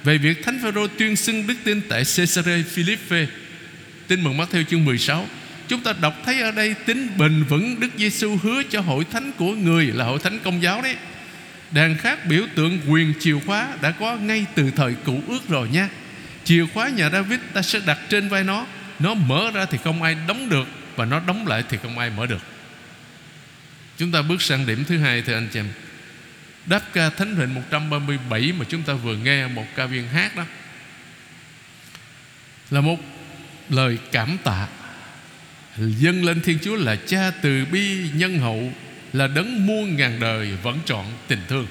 về 0.05 0.19
việc 0.19 0.45
Thánh 0.45 0.59
phaolô 0.63 0.87
tuyên 0.87 1.17
xưng 1.17 1.47
đức 1.47 1.55
tin 1.65 1.81
tại 1.89 2.03
Caesarea 2.17 2.63
Philippe. 2.69 3.27
Tin 4.09 4.23
mừng 4.23 4.39
Matthew 4.39 4.65
chương 4.65 4.85
16. 4.85 5.27
Chúng 5.69 5.81
ta 5.81 5.93
đọc 6.01 6.15
thấy 6.25 6.41
ở 6.41 6.51
đây 6.51 6.75
tính 6.75 7.09
bền 7.19 7.45
vững 7.45 7.81
Đức 7.81 7.89
Giêsu 7.97 8.37
hứa 8.43 8.63
cho 8.71 8.81
hội 8.81 9.05
thánh 9.13 9.33
của 9.39 9.53
người 9.53 9.87
là 9.87 10.05
hội 10.05 10.19
thánh 10.19 10.39
công 10.45 10.63
giáo 10.63 10.83
đấy. 10.83 10.97
Đàn 11.71 11.97
khác 11.97 12.27
biểu 12.27 12.43
tượng 12.55 12.79
quyền 12.89 13.13
chìa 13.21 13.39
khóa 13.47 13.69
đã 13.83 13.91
có 13.91 14.17
ngay 14.17 14.47
từ 14.55 14.71
thời 14.77 14.95
cũ 15.05 15.21
ước 15.29 15.49
rồi 15.49 15.69
nha. 15.69 15.89
Chìa 16.45 16.67
khóa 16.75 16.89
nhà 16.89 17.11
David 17.11 17.41
ta 17.53 17.63
sẽ 17.63 17.81
đặt 17.87 17.99
trên 18.09 18.29
vai 18.29 18.45
nó, 18.45 18.67
nó 18.99 19.15
mở 19.15 19.51
ra 19.55 19.65
thì 19.65 19.79
không 19.85 20.03
ai 20.03 20.17
đóng 20.29 20.49
được 20.49 20.67
và 21.01 21.07
nó 21.07 21.21
đóng 21.27 21.47
lại 21.47 21.65
thì 21.69 21.79
không 21.83 21.99
ai 21.99 22.11
mở 22.11 22.27
được. 22.27 22.43
Chúng 23.99 24.13
ta 24.13 24.23
bước 24.23 24.43
sang 24.43 24.67
điểm 24.67 24.85
thứ 24.85 24.99
hai, 24.99 25.23
thưa 25.23 25.35
anh 25.35 25.49
chị 25.53 25.59
em. 25.59 25.69
Đáp 26.67 26.83
ca 26.93 27.11
Thánh 27.11 27.37
hình 27.37 27.55
137 27.55 28.53
Mà 28.59 28.65
chúng 28.69 28.83
ta 28.83 28.93
vừa 28.93 29.17
nghe 29.17 29.47
một 29.47 29.65
ca 29.77 29.87
viên 29.87 30.09
hát 30.09 30.37
đó, 30.37 30.45
Là 32.71 32.81
một 32.81 32.97
lời 33.69 33.99
cảm 34.13 34.39
tạ. 34.45 34.67
Dâng 35.77 36.25
lên 36.25 36.41
Thiên 36.41 36.59
Chúa 36.63 36.77
là 36.77 36.97
cha 36.97 37.31
từ 37.43 37.65
bi, 37.65 38.11
nhân 38.15 38.39
hậu 38.39 38.73
là 39.13 39.27
đấng 39.27 39.67
muôn 39.67 39.97
ngàn 39.97 40.21
đời, 40.21 40.57
vẫn 40.63 40.79
trọn 40.85 41.05
tình 41.29 41.41
thương. 41.49 41.67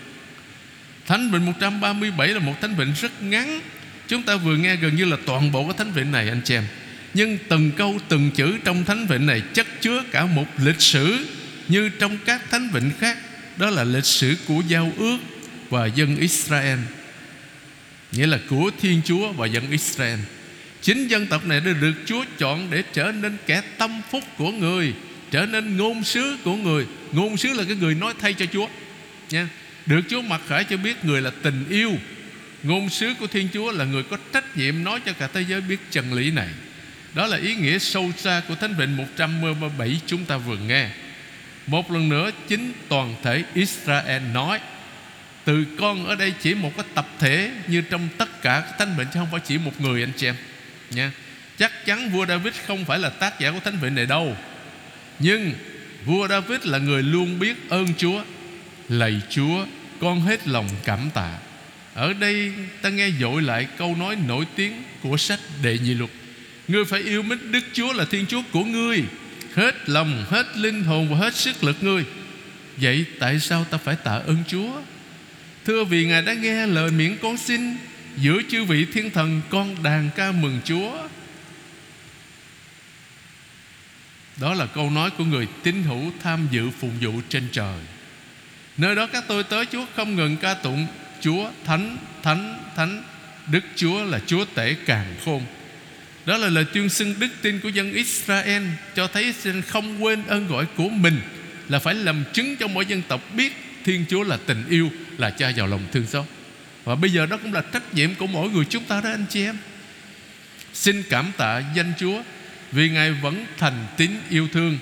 Thánh 1.06 1.32
vịnh 1.32 1.46
137 1.46 2.28
là 2.28 2.40
một 2.40 2.54
thánh 2.62 2.76
vịnh 2.76 2.94
rất 2.94 3.22
ngắn. 3.22 3.60
Chúng 4.08 4.24
ta 4.24 4.36
vừa 4.36 4.56
nghe 4.56 4.76
gần 4.76 4.96
như 4.96 5.06
là 5.06 5.18
toàn 5.26 5.52
bộ 5.52 5.64
cái 5.64 5.74
thánh 5.78 5.92
vịnh 5.92 6.12
này, 6.12 6.30
anh 6.30 6.42
chị 6.44 6.56
em. 6.56 6.66
Nhưng 7.14 7.38
từng 7.48 7.72
câu, 7.78 8.00
từng 8.10 8.32
chữ 8.32 8.58
trong 8.64 8.86
thánh 8.86 9.08
vịnh 9.08 9.26
này 9.26 9.42
Chất 9.54 9.68
chứa 9.82 10.04
cả 10.12 10.26
một 10.26 10.46
lịch 10.58 10.82
sử 10.82 11.26
Như 11.68 11.90
trong 11.90 12.18
các 12.26 12.42
thánh 12.52 12.70
vịnh 12.74 12.92
khác. 13.00 13.18
Đó 13.58 13.70
là 13.70 13.84
lịch 13.84 14.06
sử 14.06 14.36
của 14.48 14.62
giao 14.68 14.92
ước 14.98 15.18
Và 15.70 15.86
dân 15.86 16.18
Israel. 16.18 16.80
Nghĩa 18.12 18.28
là 18.28 18.40
của 18.50 18.72
Thiên 18.82 19.02
Chúa 19.06 19.32
và 19.32 19.48
dân 19.48 19.72
Israel. 19.72 20.20
Chính 20.82 21.08
dân 21.08 21.28
tộc 21.28 21.46
này 21.46 21.60
đã 21.60 21.74
được 21.82 21.94
Chúa 22.06 22.24
chọn 22.38 22.68
Để 22.72 22.84
trở 22.94 23.12
nên 23.12 23.38
kẻ 23.46 23.62
tâm 23.78 24.02
phúc 24.12 24.24
của 24.38 24.52
người, 24.52 24.94
Trở 25.32 25.46
nên 25.46 25.78
ngôn 25.78 26.04
sứ 26.04 26.38
của 26.44 26.56
người. 26.56 26.86
Ngôn 27.12 27.38
sứ 27.38 27.54
là 27.54 27.64
cái 27.68 27.76
người 27.76 27.96
nói 27.96 28.14
thay 28.20 28.34
cho 28.34 28.46
Chúa, 28.46 28.68
nha. 29.30 29.50
Được 29.86 30.02
Chúa 30.10 30.22
mặc 30.22 30.42
khải 30.48 30.64
cho 30.64 30.78
biết 30.78 31.06
người 31.06 31.22
là 31.22 31.32
tình 31.42 31.66
yêu. 31.70 31.92
Ngôn 32.64 32.90
sứ 32.90 33.14
của 33.20 33.28
Thiên 33.28 33.48
Chúa 33.54 33.72
là 33.72 33.86
người 33.86 34.04
có 34.04 34.18
trách 34.34 34.58
nhiệm 34.58 34.84
Nói 34.84 35.00
cho 35.06 35.14
cả 35.14 35.28
thế 35.34 35.46
giới 35.50 35.62
biết 35.62 35.78
chân 35.92 36.14
lý 36.14 36.32
này. 36.32 36.48
Đó 37.14 37.28
là 37.28 37.38
ý 37.38 37.56
nghĩa 37.56 37.80
sâu 37.80 38.12
xa 38.18 38.42
của 38.48 38.56
Thánh 38.56 38.76
Vịnh 38.76 38.98
137 38.98 40.02
chúng 40.06 40.26
ta 40.26 40.38
vừa 40.38 40.58
nghe. 40.58 40.90
Một 41.68 41.92
lần 41.92 42.10
nữa, 42.10 42.30
chính 42.48 42.74
toàn 42.90 43.16
thể 43.24 43.44
Israel 43.54 44.24
nói, 44.34 44.60
Từ 45.46 45.66
con 45.80 46.06
ở 46.06 46.16
đây 46.16 46.34
chỉ 46.42 46.54
một 46.54 46.72
cái 46.78 46.86
tập 46.94 47.08
thể 47.20 47.52
Như 47.68 47.82
trong 47.82 48.08
tất 48.18 48.42
cả 48.42 48.62
Thánh 48.78 48.96
Vịnh, 48.98 49.08
Chứ 49.14 49.20
không 49.20 49.28
phải 49.32 49.42
chỉ 49.46 49.58
một 49.58 49.82
người, 49.82 50.04
anh 50.04 50.12
chị 50.18 50.28
em. 50.28 50.36
Nha. 50.90 51.12
Chắc 51.58 51.86
chắn 51.86 52.10
vua 52.10 52.26
David 52.26 52.54
không 52.68 52.86
phải 52.86 53.00
là 53.00 53.10
tác 53.10 53.40
giả 53.40 53.52
của 53.52 53.60
Thánh 53.60 53.78
Vịnh 53.82 53.96
này 53.96 54.06
đâu. 54.06 54.38
Nhưng 55.20 55.54
vua 56.06 56.28
David 56.28 56.60
là 56.64 56.78
người 56.78 57.04
luôn 57.04 57.40
biết 57.40 57.70
ơn 57.70 57.88
Chúa, 57.98 58.24
Lạy 58.90 59.22
Chúa, 59.30 59.66
Con 60.02 60.22
hết 60.22 60.48
lòng 60.48 60.70
cảm 60.84 61.10
tạ. 61.14 61.38
Ở 61.94 62.14
đây 62.14 62.54
ta 62.82 62.90
nghe 62.90 63.10
dội 63.20 63.42
lại 63.42 63.68
câu 63.78 63.96
nói 63.96 64.16
nổi 64.28 64.46
tiếng 64.56 64.84
Của 65.02 65.18
sách 65.18 65.40
Đệ 65.64 65.78
Nhị 65.78 65.94
Luật. 65.94 66.10
Ngươi 66.70 66.86
phải 66.86 67.02
yêu 67.02 67.22
mến 67.22 67.52
Đức 67.52 67.64
Chúa 67.74 67.94
là 67.94 68.06
Thiên 68.06 68.26
Chúa 68.26 68.42
của 68.52 68.64
ngươi. 68.64 69.04
Hết 69.56 69.90
lòng, 69.90 70.26
hết 70.30 70.58
linh 70.58 70.84
hồn 70.84 71.10
và 71.10 71.18
hết 71.18 71.36
sức 71.36 71.64
lực 71.64 71.84
ngươi. 71.84 72.06
Vậy 72.78 73.06
tại 73.20 73.40
sao 73.40 73.66
ta 73.66 73.78
phải 73.78 73.96
tạ 73.96 74.12
ơn 74.12 74.38
Chúa? 74.48 74.82
Thưa 75.66 75.84
vì 75.84 76.06
Ngài 76.06 76.22
đã 76.22 76.34
nghe 76.34 76.68
lời 76.68 76.92
miệng 76.92 77.18
con 77.22 77.38
xin 77.38 77.78
Giữa 78.18 78.42
chư 78.50 78.64
vị 78.64 78.86
thiên 78.94 79.12
thần 79.12 79.42
con 79.50 79.84
đàn 79.84 80.10
ca 80.16 80.32
mừng 80.32 80.60
Chúa. 80.66 80.92
Đó 84.38 84.54
là 84.54 84.66
câu 84.66 84.90
nói 84.90 85.10
của 85.10 85.24
người 85.24 85.48
tín 85.64 85.84
hữu 85.84 86.12
tham 86.24 86.48
dự 86.52 86.70
phụng 86.80 86.94
vụ 87.02 87.12
trên 87.30 87.48
trời. 87.52 87.80
Nơi 88.78 88.96
đó 88.96 89.08
các 89.08 89.24
tôi 89.28 89.44
tới 89.44 89.66
Chúa 89.66 89.86
không 89.96 90.16
ngừng 90.16 90.38
ca 90.38 90.54
tụng 90.54 90.88
Chúa 91.22 91.52
thánh 91.66 91.98
thánh 92.24 92.60
thánh 92.76 93.04
Đức 93.52 93.64
Chúa 93.76 94.04
là 94.04 94.20
Chúa 94.28 94.46
tể 94.56 94.76
càng 94.86 95.16
khôn. 95.26 95.46
Đó 96.26 96.38
là 96.38 96.50
lời 96.50 96.66
tuyên 96.74 96.90
xưng 96.90 97.16
đức 97.20 97.28
tin 97.42 97.60
của 97.60 97.70
dân 97.70 97.94
Israel, 97.94 98.64
Cho 98.96 99.08
thấy 99.08 99.24
Israel 99.24 99.62
không 99.62 100.04
quên 100.04 100.26
ơn 100.28 100.48
gọi 100.48 100.66
của 100.66 100.90
mình 100.90 101.22
Là 101.70 101.80
phải 101.80 101.96
làm 101.96 102.24
chứng 102.34 102.56
cho 102.56 102.68
mỗi 102.68 102.86
dân 102.86 103.02
tộc 103.08 103.22
biết 103.36 103.54
Thiên 103.86 104.06
Chúa 104.10 104.24
là 104.24 104.38
tình 104.46 104.64
yêu, 104.70 104.92
Là 105.18 105.30
cha 105.30 105.50
giàu 105.50 105.68
lòng 105.68 105.82
thương 105.92 106.06
xót. 106.06 106.26
Và 106.84 106.96
bây 106.96 107.10
giờ 107.12 107.26
đó 107.26 107.38
cũng 107.38 107.54
là 107.54 107.62
trách 107.62 107.94
nhiệm 107.94 108.16
của 108.16 108.28
mỗi 108.28 108.50
người 108.50 108.66
chúng 108.70 108.84
ta 108.84 109.02
đó, 109.02 109.10
anh 109.10 109.26
chị 109.30 109.46
em. 109.46 109.58
Xin 110.74 111.04
cảm 111.10 111.32
tạ 111.38 111.62
danh 111.76 111.94
Chúa 112.00 112.22
Vì 112.72 112.90
Ngài 112.90 113.12
vẫn 113.12 113.46
thành 113.58 113.86
tín 113.98 114.12
yêu 114.30 114.48
thương. 114.54 114.78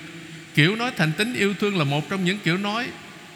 Kiểu 0.54 0.76
nói 0.76 0.90
thành 0.96 1.12
tín 1.12 1.34
yêu 1.34 1.54
thương 1.60 1.78
là 1.78 1.84
một 1.84 2.10
trong 2.10 2.24
những 2.24 2.38
kiểu 2.44 2.58
nói 2.58 2.86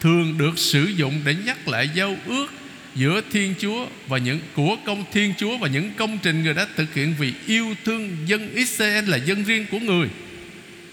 thường 0.00 0.38
được 0.38 0.59
sử 0.59 0.85
dụng 0.85 1.21
để 1.25 1.35
nhắc 1.35 1.68
lại 1.68 1.90
giao 1.94 2.16
ước 2.26 2.47
giữa 2.95 3.21
Thiên 3.31 3.55
Chúa 3.61 3.87
và 4.09 4.19
những 4.19 4.41
của 4.55 4.77
công 4.87 5.05
Thiên 5.13 5.35
Chúa 5.39 5.59
và 5.59 5.69
những 5.69 5.91
công 5.97 6.19
trình 6.23 6.43
người 6.43 6.55
đã 6.55 6.67
thực 6.77 6.95
hiện 6.95 7.15
vì 7.19 7.33
yêu 7.47 7.75
thương 7.85 8.17
dân 8.27 8.55
Israel 8.55 9.09
là 9.09 9.17
dân 9.17 9.45
riêng 9.45 9.67
của 9.71 9.79
người. 9.79 10.09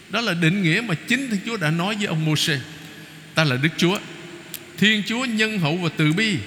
Đó 0.10 0.22
là 0.22 0.34
định 0.34 0.64
nghĩa 0.64 0.82
mà 0.82 0.96
chính 0.96 1.30
Thiên 1.30 1.40
Chúa 1.46 1.58
đã 1.58 1.72
nói 1.72 1.96
với 1.96 2.06
ông 2.06 2.26
Môsê. 2.26 2.60
Ta 3.36 3.44
là 3.44 3.58
Đức 3.64 3.70
Chúa, 3.78 4.00
Thiên 4.78 5.04
Chúa 5.06 5.26
nhân 5.26 5.60
hậu 5.60 5.78
và 5.78 5.90
từ 5.98 6.14
bi, 6.14 6.38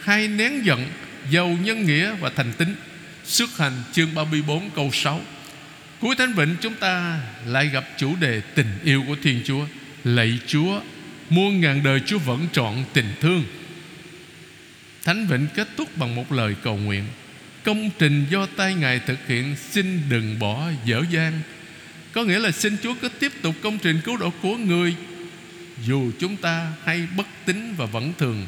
hai 0.00 0.28
nén 0.28 0.64
giận, 0.64 0.86
giàu 1.30 1.58
nhân 1.64 1.86
nghĩa 1.86 2.14
và 2.20 2.30
thành 2.36 2.52
tín. 2.58 2.74
Xuất 3.24 3.58
hành 3.58 3.72
chương 3.92 4.14
34 4.14 4.70
câu 4.70 4.90
6. 4.92 5.20
Cuối 6.00 6.16
Thánh 6.16 6.32
Vịnh 6.32 6.56
chúng 6.60 6.74
ta 6.74 7.20
lại 7.46 7.66
gặp 7.66 7.84
chủ 7.98 8.16
đề 8.20 8.40
tình 8.54 8.78
yêu 8.84 9.04
của 9.06 9.16
Thiên 9.22 9.40
Chúa. 9.44 9.66
Lạy 10.04 10.38
Chúa 10.46 10.80
Muôn 11.30 11.60
ngàn 11.60 11.82
đời 11.82 12.00
Chúa 12.06 12.18
vẫn 12.18 12.46
trọn 12.52 12.74
tình 12.92 13.06
thương 13.20 13.44
Thánh 15.04 15.26
Vịnh 15.26 15.46
kết 15.54 15.68
thúc 15.76 15.96
bằng 15.96 16.14
một 16.14 16.32
lời 16.32 16.54
cầu 16.62 16.76
nguyện. 16.76 17.04
Công 17.64 17.90
trình 17.98 18.26
do 18.30 18.46
tay 18.46 18.74
Ngài 18.74 18.98
thực 18.98 19.26
hiện, 19.28 19.56
Xin 19.70 20.00
đừng 20.08 20.38
bỏ 20.38 20.70
dở 20.84 21.02
dang. 21.10 21.40
Có 22.12 22.24
nghĩa 22.24 22.38
là 22.38 22.50
xin 22.50 22.76
Chúa 22.82 22.94
cứ 23.02 23.08
tiếp 23.08 23.32
tục 23.42 23.54
công 23.62 23.78
trình 23.78 24.00
cứu 24.04 24.16
độ 24.16 24.32
của 24.42 24.56
người. 24.56 24.94
Dù 25.86 26.10
chúng 26.18 26.36
ta 26.36 26.72
hay 26.84 27.06
bất 27.16 27.26
tín 27.44 27.74
và 27.76 27.86
vẫn 27.86 28.12
thường 28.18 28.46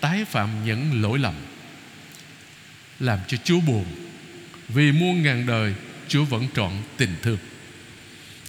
Tái 0.00 0.24
phạm 0.24 0.48
những 0.64 1.02
lỗi 1.02 1.18
lầm. 1.18 1.34
Làm 3.00 3.18
cho 3.28 3.36
Chúa 3.44 3.60
buồn, 3.60 3.84
Vì 4.68 4.92
muôn 4.92 5.22
ngàn 5.22 5.46
đời 5.46 5.74
Chúa 6.08 6.24
vẫn 6.24 6.48
trọn 6.54 6.72
tình 6.96 7.14
thương. 7.22 7.38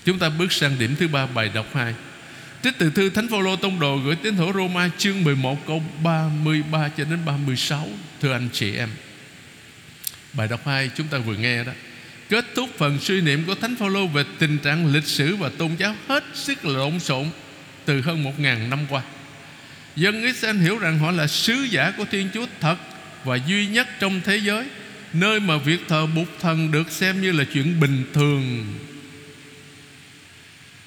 Chúng 0.05 0.19
ta 0.19 0.29
bước 0.29 0.51
sang 0.51 0.79
điểm 0.79 0.95
thứ 0.99 1.07
ba, 1.07 1.25
bài 1.25 1.51
đọc 1.53 1.67
2 1.73 1.93
Trích 2.63 2.77
từ 2.77 2.89
thư 2.89 3.09
Thánh 3.09 3.27
Phaolô 3.27 3.55
tông 3.55 3.79
đồ 3.79 3.97
gửi 3.97 4.15
tín 4.15 4.35
hữu 4.35 4.53
Roma 4.53 4.89
chương 4.97 5.23
11 5.23 5.67
câu 5.67 5.83
33 6.03 6.89
cho 6.97 7.03
đến 7.03 7.19
36 7.25 7.87
thưa 8.21 8.31
anh 8.31 8.49
chị 8.53 8.75
em. 8.75 8.89
Bài 10.33 10.47
đọc 10.47 10.61
2 10.65 10.89
chúng 10.95 11.07
ta 11.07 11.17
vừa 11.17 11.35
nghe 11.35 11.63
đó. 11.63 11.71
Kết 12.29 12.45
thúc 12.55 12.69
phần 12.77 12.99
suy 12.99 13.21
niệm 13.21 13.43
của 13.47 13.55
Thánh 13.55 13.75
Phaolô 13.75 14.07
về 14.07 14.23
tình 14.39 14.57
trạng 14.57 14.93
lịch 14.93 15.07
sử 15.07 15.35
và 15.35 15.49
tôn 15.57 15.75
giáo 15.75 15.95
hết 16.07 16.23
sức 16.33 16.65
lộn 16.65 16.99
xộn 16.99 17.29
từ 17.85 18.01
hơn 18.01 18.23
một 18.23 18.39
ngàn 18.39 18.69
năm 18.69 18.79
qua. 18.89 19.01
Dân 19.95 20.23
Israel 20.23 20.57
hiểu 20.57 20.77
rằng 20.77 20.99
họ 20.99 21.11
là 21.11 21.27
sứ 21.27 21.53
giả 21.53 21.93
của 21.97 22.05
Thiên 22.11 22.29
Chúa 22.33 22.45
thật 22.61 22.77
và 23.23 23.35
duy 23.35 23.67
nhất 23.67 23.87
trong 23.99 24.21
thế 24.25 24.37
giới, 24.37 24.65
nơi 25.13 25.39
mà 25.39 25.57
việc 25.57 25.79
thờ 25.87 26.05
bụt 26.05 26.27
thần 26.41 26.71
được 26.71 26.91
xem 26.91 27.21
như 27.21 27.31
là 27.31 27.43
chuyện 27.53 27.79
bình 27.79 28.03
thường 28.13 28.65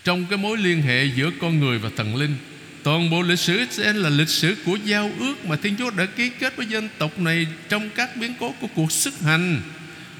trong 0.09 0.27
cái 0.27 0.38
mối 0.38 0.57
liên 0.57 0.83
hệ 0.83 1.05
giữa 1.05 1.31
con 1.41 1.61
người 1.61 1.79
và 1.79 1.91
thần 1.97 2.17
linh. 2.17 2.35
Toàn 2.83 3.11
bộ 3.11 3.23
lịch 3.23 3.38
sử 3.38 3.59
Israel 3.59 3.97
là 3.97 4.09
lịch 4.09 4.29
sử 4.29 4.57
của 4.65 4.79
giao 4.85 5.11
ước 5.19 5.47
Mà 5.47 5.57
Thiên 5.57 5.77
Chúa 5.77 5.91
đã 5.91 6.07
ký 6.07 6.31
kết 6.31 6.57
với 6.57 6.67
dân 6.67 6.88
tộc 6.99 7.19
này 7.19 7.47
Trong 7.69 7.91
các 7.91 8.17
biến 8.17 8.35
cố 8.41 8.55
của 8.61 8.67
cuộc 8.75 8.93
sức 8.93 9.15
hành. 9.21 9.61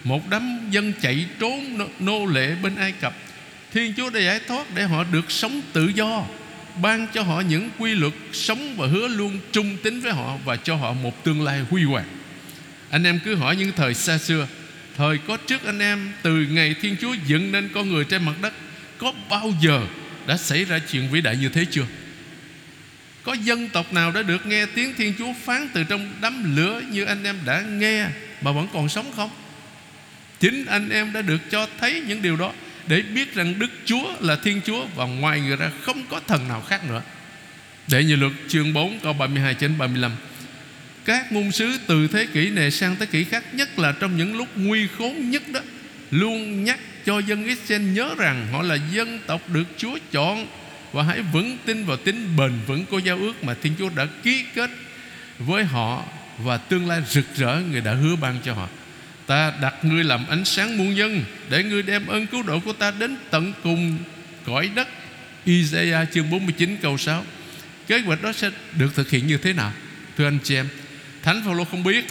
Một 0.05 0.31
đám 0.31 0.71
dân 0.71 0.93
chạy 1.03 1.27
trốn 1.39 1.79
nô 1.99 2.27
lệ 2.27 2.55
bên 2.63 2.77
Ai 2.77 2.93
Cập. 2.93 3.15
Thiên 3.73 3.95
Chúa 3.97 4.11
đã 4.11 4.21
giải 4.21 4.41
thoát 4.49 4.67
để 4.75 4.85
họ 4.85 5.05
được 5.13 5.31
sống 5.31 5.61
tự 5.73 5.89
do, 5.95 6.25
Ban 6.83 7.07
cho 7.15 7.23
họ 7.23 7.41
những 7.41 7.71
quy 7.79 7.95
luật 7.95 8.13
sống 8.33 8.77
và 8.77 8.87
hứa 8.87 9.09
luôn 9.09 9.39
trung 9.53 9.77
tín 9.83 10.01
với 10.01 10.13
họ 10.13 10.37
Và 10.45 10.57
cho 10.57 10.75
họ 10.75 10.93
một 10.93 11.25
tương 11.25 11.43
lai 11.43 11.61
huy 11.71 11.85
hoàng. 11.85 12.09
Anh 12.91 13.05
em 13.05 13.21
cứ 13.25 13.35
hỏi 13.35 13.57
những 13.57 13.73
thời 13.77 13.95
xa 13.95 14.19
xưa, 14.19 14.47
Thời 14.97 15.19
có 15.19 15.37
trước 15.37 15.65
anh 15.65 15.79
em, 15.79 16.13
Từ 16.23 16.47
ngày 16.51 16.75
Thiên 16.81 16.97
Chúa 17.01 17.15
dựng 17.27 17.53
nên 17.53 17.69
con 17.75 17.89
người 17.89 18.05
trên 18.05 18.25
mặt 18.25 18.35
đất 18.43 18.53
có 18.99 19.13
bao 19.31 19.53
giờ 19.61 19.87
đã 20.27 20.37
xảy 20.37 20.65
ra 20.65 20.79
chuyện 20.79 21.09
vĩ 21.11 21.21
đại 21.21 21.37
như 21.37 21.49
thế 21.49 21.65
chưa? 21.71 21.87
Có 23.23 23.33
dân 23.33 23.69
tộc 23.69 23.93
nào 23.93 24.11
đã 24.11 24.23
được 24.23 24.47
nghe 24.47 24.67
tiếng 24.67 24.95
Thiên 24.95 25.15
Chúa 25.19 25.33
phán 25.45 25.69
từ 25.75 25.85
trong 25.85 26.15
đám 26.21 26.57
lửa 26.57 26.83
Như 26.91 27.05
anh 27.05 27.25
em 27.25 27.37
đã 27.45 27.61
nghe 27.61 28.07
mà 28.41 28.53
vẫn 28.53 28.69
còn 28.73 28.89
sống 28.89 29.13
không? 29.17 29.31
Chính 30.41 30.67
anh 30.67 30.89
em 30.89 31.13
đã 31.13 31.23
được 31.23 31.41
cho 31.51 31.69
thấy 31.81 32.03
những 32.07 32.23
điều 32.23 32.37
đó 32.37 32.53
Để 32.87 33.03
biết 33.03 33.35
rằng 33.35 33.59
Đức 33.59 33.71
Chúa 33.85 34.13
là 34.21 34.37
Thiên 34.37 34.61
Chúa 34.67 34.87
Và 34.95 35.05
ngoài 35.05 35.41
người 35.41 35.57
ra 35.57 35.71
không 35.83 36.03
có 36.11 36.21
thần 36.27 36.49
nào 36.49 36.61
khác 36.61 36.85
nữa. 36.89 37.03
Để 37.89 38.05
như 38.05 38.17
luật 38.17 38.33
chương 38.49 38.73
4 38.73 38.99
câu 39.01 39.13
32 39.13 39.57
đến 39.61 39.79
35 39.79 40.13
Các 41.05 41.33
ngôn 41.33 41.53
sứ 41.53 41.79
từ 41.87 42.09
thế 42.09 42.27
kỷ 42.27 42.51
này 42.51 42.71
sang 42.71 42.97
thế 42.97 43.07
kỷ 43.07 43.25
khác, 43.25 43.45
Nhất 43.55 43.79
là 43.79 43.93
trong 44.01 44.17
những 44.17 44.37
lúc 44.37 44.49
nguy 44.57 44.87
khốn 44.99 45.31
nhất 45.31 45.43
đó, 45.49 45.61
Luôn 46.11 46.65
nhắc 46.65 46.79
cho 47.09 47.19
dân 47.19 47.45
Israel 47.45 47.83
nhớ 47.83 48.15
rằng 48.19 48.47
họ 48.53 48.63
là 48.63 48.79
dân 48.93 49.21
tộc 49.27 49.41
được 49.49 49.65
Chúa 49.77 49.99
chọn 50.13 50.47
và 50.93 51.03
hãy 51.03 51.23
vững 51.33 51.59
tin 51.65 51.85
vào 51.85 51.97
tính 51.97 52.37
bền 52.37 52.53
vững 52.67 52.87
của 52.87 52.99
giao 52.99 53.17
ước 53.17 53.45
mà 53.45 53.55
Thiên 53.63 53.73
Chúa 53.79 53.89
đã 53.97 54.07
ký 54.23 54.45
kết 54.55 54.71
với 55.39 55.65
họ 55.65 56.05
và 56.39 56.57
tương 56.57 56.89
lai 56.89 57.03
rực 57.09 57.25
rỡ 57.37 57.61
người 57.71 57.81
đã 57.81 57.95
hứa 57.95 58.17
ban 58.17 58.37
cho 58.45 58.55
họ. 58.55 58.69
Ta 59.27 59.53
đặt 59.63 59.75
ngươi 59.83 60.05
làm 60.05 60.27
ánh 60.29 60.45
sáng 60.45 60.79
muôn 60.79 60.97
dân 60.97 61.25
để 61.51 61.63
ngươi 61.63 61.83
đem 61.83 62.07
ơn 62.07 62.27
cứu 62.27 62.43
độ 62.43 62.61
của 62.61 62.73
ta 62.73 62.91
đến 62.91 63.17
tận 63.31 63.53
cùng 63.63 63.99
cõi 64.47 64.71
đất. 64.75 64.89
Isaiah 65.45 66.09
chương 66.13 66.31
49 66.31 66.77
câu 66.83 66.99
6. 66.99 67.25
Kế 67.87 67.99
hoạch 67.99 68.23
đó 68.23 68.33
sẽ 68.33 68.51
được 68.79 68.95
thực 68.95 69.11
hiện 69.11 69.27
như 69.27 69.39
thế 69.39 69.53
nào? 69.53 69.73
Thưa 70.17 70.27
anh 70.27 70.39
chị 70.45 70.55
em, 70.55 70.69
Thánh 71.23 71.43
Phaolô 71.45 71.65
không 71.65 71.85
biết, 71.85 72.05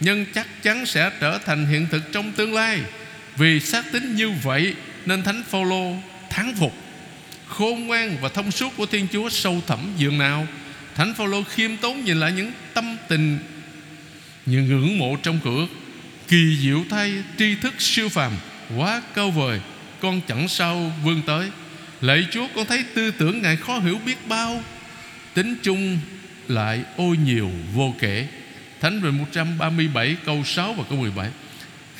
nhưng 0.00 0.26
chắc 0.34 0.62
chắn 0.62 0.86
sẽ 0.86 1.10
trở 1.20 1.38
thành 1.38 1.66
hiện 1.66 1.86
thực 1.90 2.12
trong 2.12 2.32
tương 2.32 2.54
lai 2.54 2.80
vì 3.36 3.60
xác 3.60 3.92
tính 3.92 4.14
như 4.14 4.30
vậy 4.30 4.74
Nên 5.06 5.22
Thánh 5.22 5.42
Phaolô 5.50 5.96
thắng 6.30 6.54
phục, 6.54 6.72
khôn 7.46 7.86
ngoan 7.86 8.16
và 8.20 8.28
thông 8.28 8.50
suốt 8.50 8.76
của 8.76 8.86
Thiên 8.86 9.06
Chúa 9.12 9.28
sâu 9.28 9.62
thẳm 9.66 9.78
dường 9.96 10.18
nào. 10.18 10.46
Thánh 10.94 11.14
Phaolô 11.14 11.42
khiêm 11.42 11.76
tốn 11.76 12.04
nhìn 12.04 12.20
lại 12.20 12.32
những 12.32 12.52
tâm 12.74 12.96
tình, 13.08 13.38
những 14.46 14.68
ngưỡng 14.68 14.98
mộ 14.98 15.16
trong 15.22 15.40
cửa, 15.44 15.66
kỳ 16.28 16.56
diệu 16.62 16.84
thay 16.90 17.12
tri 17.38 17.54
thức 17.54 17.74
siêu 17.78 18.08
phàm, 18.08 18.32
quá 18.76 19.02
cao 19.14 19.30
vời, 19.30 19.60
con 20.00 20.20
chẳng 20.28 20.48
sao 20.48 20.92
vươn 21.04 21.22
tới. 21.26 21.50
Lạy 22.00 22.26
Chúa, 22.30 22.48
con 22.54 22.66
thấy 22.66 22.84
tư 22.94 23.10
tưởng 23.10 23.42
ngài 23.42 23.56
khó 23.56 23.78
hiểu 23.78 23.98
biết 24.06 24.28
bao, 24.28 24.62
tính 25.34 25.54
chung 25.62 25.98
lại 26.48 26.82
ô 26.96 27.04
nhiều 27.04 27.50
vô 27.74 27.94
kể. 27.98 28.26
Thánh 28.80 29.00
về 29.00 29.10
137 29.10 30.16
câu 30.24 30.44
6 30.44 30.72
và 30.72 30.84
câu 30.88 30.98
17 30.98 31.28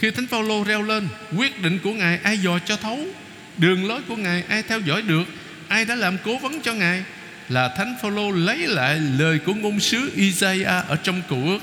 khi 0.03 0.11
Thánh 0.11 0.27
Phaolô 0.27 0.65
reo 0.65 0.83
lên, 0.83 1.09
Quyết 1.37 1.63
định 1.63 1.79
của 1.79 1.93
Ngài 1.93 2.19
ai 2.23 2.39
dò 2.39 2.59
cho 2.59 2.77
thấu, 2.77 3.07
Đường 3.59 3.89
lối 3.89 4.01
của 4.09 4.17
Ngài 4.17 4.43
ai 4.49 4.63
theo 4.63 4.81
dõi 4.81 5.03
được, 5.03 5.25
Ai 5.69 5.85
đã 5.85 5.95
làm 5.95 6.17
cố 6.25 6.39
vấn 6.39 6.61
cho 6.61 6.75
Ngài, 6.75 7.03
Là 7.49 7.75
Thánh 7.77 7.95
Phaolô 8.03 8.31
lấy 8.31 8.59
lại 8.59 9.01
lời 9.19 9.39
của 9.39 9.55
ngôn 9.55 9.81
sứ 9.81 10.11
Isaiah 10.17 10.89
Ở 10.89 10.97
trong 10.97 11.23
cựu 11.29 11.47
ước. 11.47 11.59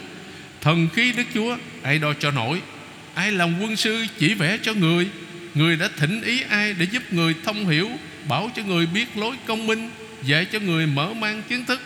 Thần 0.62 0.88
khí 0.96 1.12
Đức 1.12 1.24
Chúa, 1.34 1.58
ai 1.84 2.00
đo 2.00 2.14
cho 2.20 2.32
nổi, 2.32 2.62
Ai 3.14 3.32
làm 3.32 3.62
quân 3.62 3.76
sư 3.76 4.06
chỉ 4.20 4.34
vẽ 4.34 4.58
cho 4.62 4.74
người 4.74 5.08
Người 5.56 5.76
đã 5.76 5.90
thỉnh 5.98 6.22
ý 6.22 6.42
ai 6.50 6.74
để 6.74 6.88
giúp 6.92 7.14
người 7.14 7.36
thông 7.46 7.68
hiểu, 7.68 7.90
Bảo 8.28 8.52
cho 8.56 8.64
người 8.64 8.86
biết 8.86 9.18
lối 9.18 9.36
công 9.46 9.68
minh, 9.68 9.90
Dạy 10.24 10.46
cho 10.46 10.60
người 10.60 10.88
mở 10.88 11.14
mang 11.14 11.42
kiến 11.50 11.66
thức, 11.66 11.82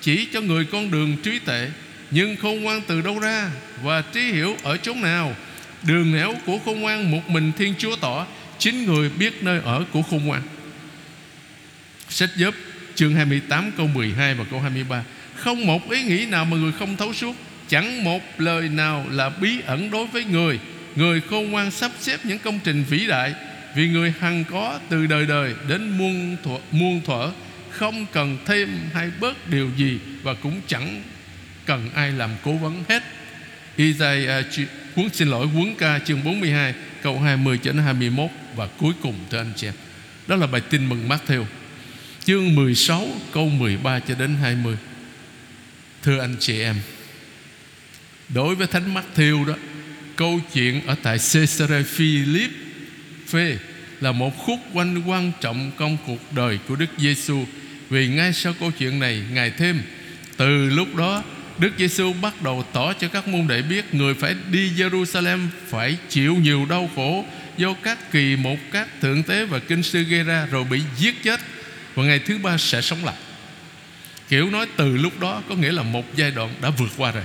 Chỉ 0.00 0.24
cho 0.32 0.40
người 0.40 0.64
con 0.64 0.90
đường 0.90 1.16
trí 1.22 1.38
tệ 1.38 1.68
Nhưng 2.10 2.36
khôn 2.36 2.62
ngoan 2.62 2.80
từ 2.86 3.00
đâu 3.00 3.18
ra 3.18 3.50
Và 3.82 4.00
trí 4.00 4.20
hiểu 4.20 4.56
ở 4.62 4.76
chỗ 4.76 4.94
nào 4.94 5.36
Đường 5.82 6.12
nẻo 6.12 6.34
của 6.46 6.58
khôn 6.64 6.80
ngoan 6.80 7.10
Một 7.10 7.30
mình 7.30 7.52
Thiên 7.58 7.74
Chúa 7.78 7.96
tỏ 7.96 8.26
Chính 8.58 8.84
người 8.84 9.08
biết 9.08 9.42
nơi 9.42 9.60
ở 9.64 9.84
của 9.92 10.02
khôn 10.02 10.24
ngoan 10.24 10.42
Sách 12.08 12.30
giúp 12.36 12.54
chương 12.94 13.14
28 13.14 13.72
câu 13.76 13.86
12 13.86 14.34
và 14.34 14.44
câu 14.50 14.60
23 14.60 15.04
Không 15.34 15.66
một 15.66 15.90
ý 15.90 16.02
nghĩ 16.02 16.26
nào 16.26 16.44
mà 16.44 16.56
người 16.56 16.72
không 16.78 16.96
thấu 16.96 17.12
suốt 17.12 17.36
Chẳng 17.68 18.04
một 18.04 18.22
lời 18.38 18.68
nào 18.68 19.06
là 19.10 19.28
bí 19.28 19.60
ẩn 19.66 19.90
đối 19.90 20.06
với 20.06 20.24
người. 20.24 20.58
Người 20.96 21.20
khôn 21.20 21.50
ngoan 21.50 21.70
sắp 21.70 21.90
xếp 22.00 22.20
những 22.24 22.38
công 22.38 22.58
trình 22.64 22.84
vĩ 22.90 23.06
đại 23.06 23.34
Vì 23.76 23.88
người 23.88 24.14
hằng 24.20 24.44
có 24.50 24.78
từ 24.88 25.06
đời 25.06 25.26
đời 25.26 25.54
đến 25.68 25.98
muôn 25.98 26.36
thuở, 26.44 26.58
muôn 26.70 27.00
thuở 27.04 27.30
Không 27.70 28.06
cần 28.12 28.38
thêm 28.46 28.68
hay 28.94 29.10
bớt 29.20 29.48
điều 29.48 29.70
gì 29.76 29.98
Và 30.22 30.34
cũng 30.34 30.60
chẳng 30.66 31.02
cần 31.66 31.90
ai 31.94 32.12
làm 32.12 32.30
cố 32.44 32.52
vấn 32.52 32.84
hết. 32.88 33.02
Isaiah 33.76 34.46
cuốn 34.96 35.08
xin 35.12 35.28
lỗi 35.28 35.48
cuốn 35.54 35.74
ca 35.78 35.98
chương 35.98 36.24
42 36.24 36.74
câu 37.02 37.20
20 37.20 37.58
cho 37.62 37.72
đến 37.72 37.82
21 37.82 38.30
và 38.56 38.66
cuối 38.66 38.92
cùng 39.02 39.14
thưa 39.30 39.38
anh 39.38 39.52
chị 39.56 39.66
em. 39.66 39.74
Đó 40.26 40.36
là 40.36 40.46
bài 40.46 40.60
tin 40.60 40.88
mừng 40.88 41.08
Matthew 41.08 41.44
chương 42.24 42.54
16 42.54 43.08
câu 43.32 43.48
13 43.48 43.98
cho 43.98 44.14
đến 44.14 44.36
20. 44.42 44.76
Thưa 46.02 46.20
anh 46.20 46.36
chị 46.40 46.60
em, 46.60 46.76
đối 48.28 48.54
với 48.54 48.66
Thánh 48.66 48.94
Matthew 48.94 49.46
đó, 49.46 49.54
câu 50.16 50.40
chuyện 50.52 50.86
ở 50.86 50.94
tại 51.02 51.18
Caesarea 51.32 51.82
Philip 51.82 52.50
phê 53.26 53.58
là 54.00 54.12
một 54.12 54.38
khúc 54.38 54.58
quanh 54.72 55.02
quan 55.06 55.32
trọng 55.40 55.70
trong 55.78 55.96
cuộc 56.06 56.32
đời 56.32 56.58
của 56.68 56.76
Đức 56.76 56.90
Giêsu 56.98 57.44
vì 57.90 58.08
ngay 58.08 58.32
sau 58.32 58.54
câu 58.60 58.70
chuyện 58.78 58.98
này 58.98 59.22
Ngài 59.32 59.50
thêm 59.50 59.82
từ 60.36 60.70
lúc 60.70 60.94
đó 60.94 61.22
Đức 61.58 61.72
Giêsu 61.78 62.12
bắt 62.12 62.42
đầu 62.42 62.64
tỏ 62.72 62.92
cho 62.92 63.08
các 63.08 63.28
môn 63.28 63.46
đệ 63.46 63.62
biết 63.62 63.94
người 63.94 64.14
phải 64.14 64.34
đi 64.50 64.70
Jerusalem 64.76 65.38
phải 65.68 65.96
chịu 66.08 66.34
nhiều 66.34 66.66
đau 66.70 66.90
khổ 66.94 67.24
do 67.56 67.74
các 67.82 68.12
kỳ 68.12 68.36
một 68.36 68.56
các 68.72 68.88
thượng 69.00 69.22
tế 69.22 69.44
và 69.44 69.58
kinh 69.58 69.82
sư 69.82 70.02
gây 70.02 70.22
ra 70.22 70.46
rồi 70.50 70.64
bị 70.64 70.80
giết 70.98 71.22
chết 71.22 71.40
và 71.94 72.04
ngày 72.04 72.18
thứ 72.18 72.38
ba 72.38 72.58
sẽ 72.58 72.80
sống 72.80 73.04
lại. 73.04 73.14
Kiểu 74.28 74.50
nói 74.50 74.66
từ 74.76 74.96
lúc 74.96 75.20
đó 75.20 75.42
có 75.48 75.54
nghĩa 75.54 75.72
là 75.72 75.82
một 75.82 76.16
giai 76.16 76.30
đoạn 76.30 76.54
đã 76.62 76.70
vượt 76.70 76.90
qua 76.96 77.12
rồi. 77.12 77.24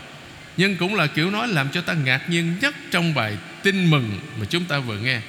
Nhưng 0.58 0.76
cũng 0.76 0.96
là 0.96 1.08
kiểu 1.08 1.32
nói 1.32 1.48
làm 1.48 1.70
cho 1.70 1.82
ta 1.82 1.94
ngạc 1.94 2.30
nhiên 2.30 2.54
nhất 2.62 2.76
trong 2.92 3.14
bài 3.14 3.38
tin 3.64 3.90
mừng 3.90 4.20
mà 4.40 4.46
chúng 4.50 4.66
ta 4.66 4.80
vừa 4.80 4.98
nghe. 4.98 5.22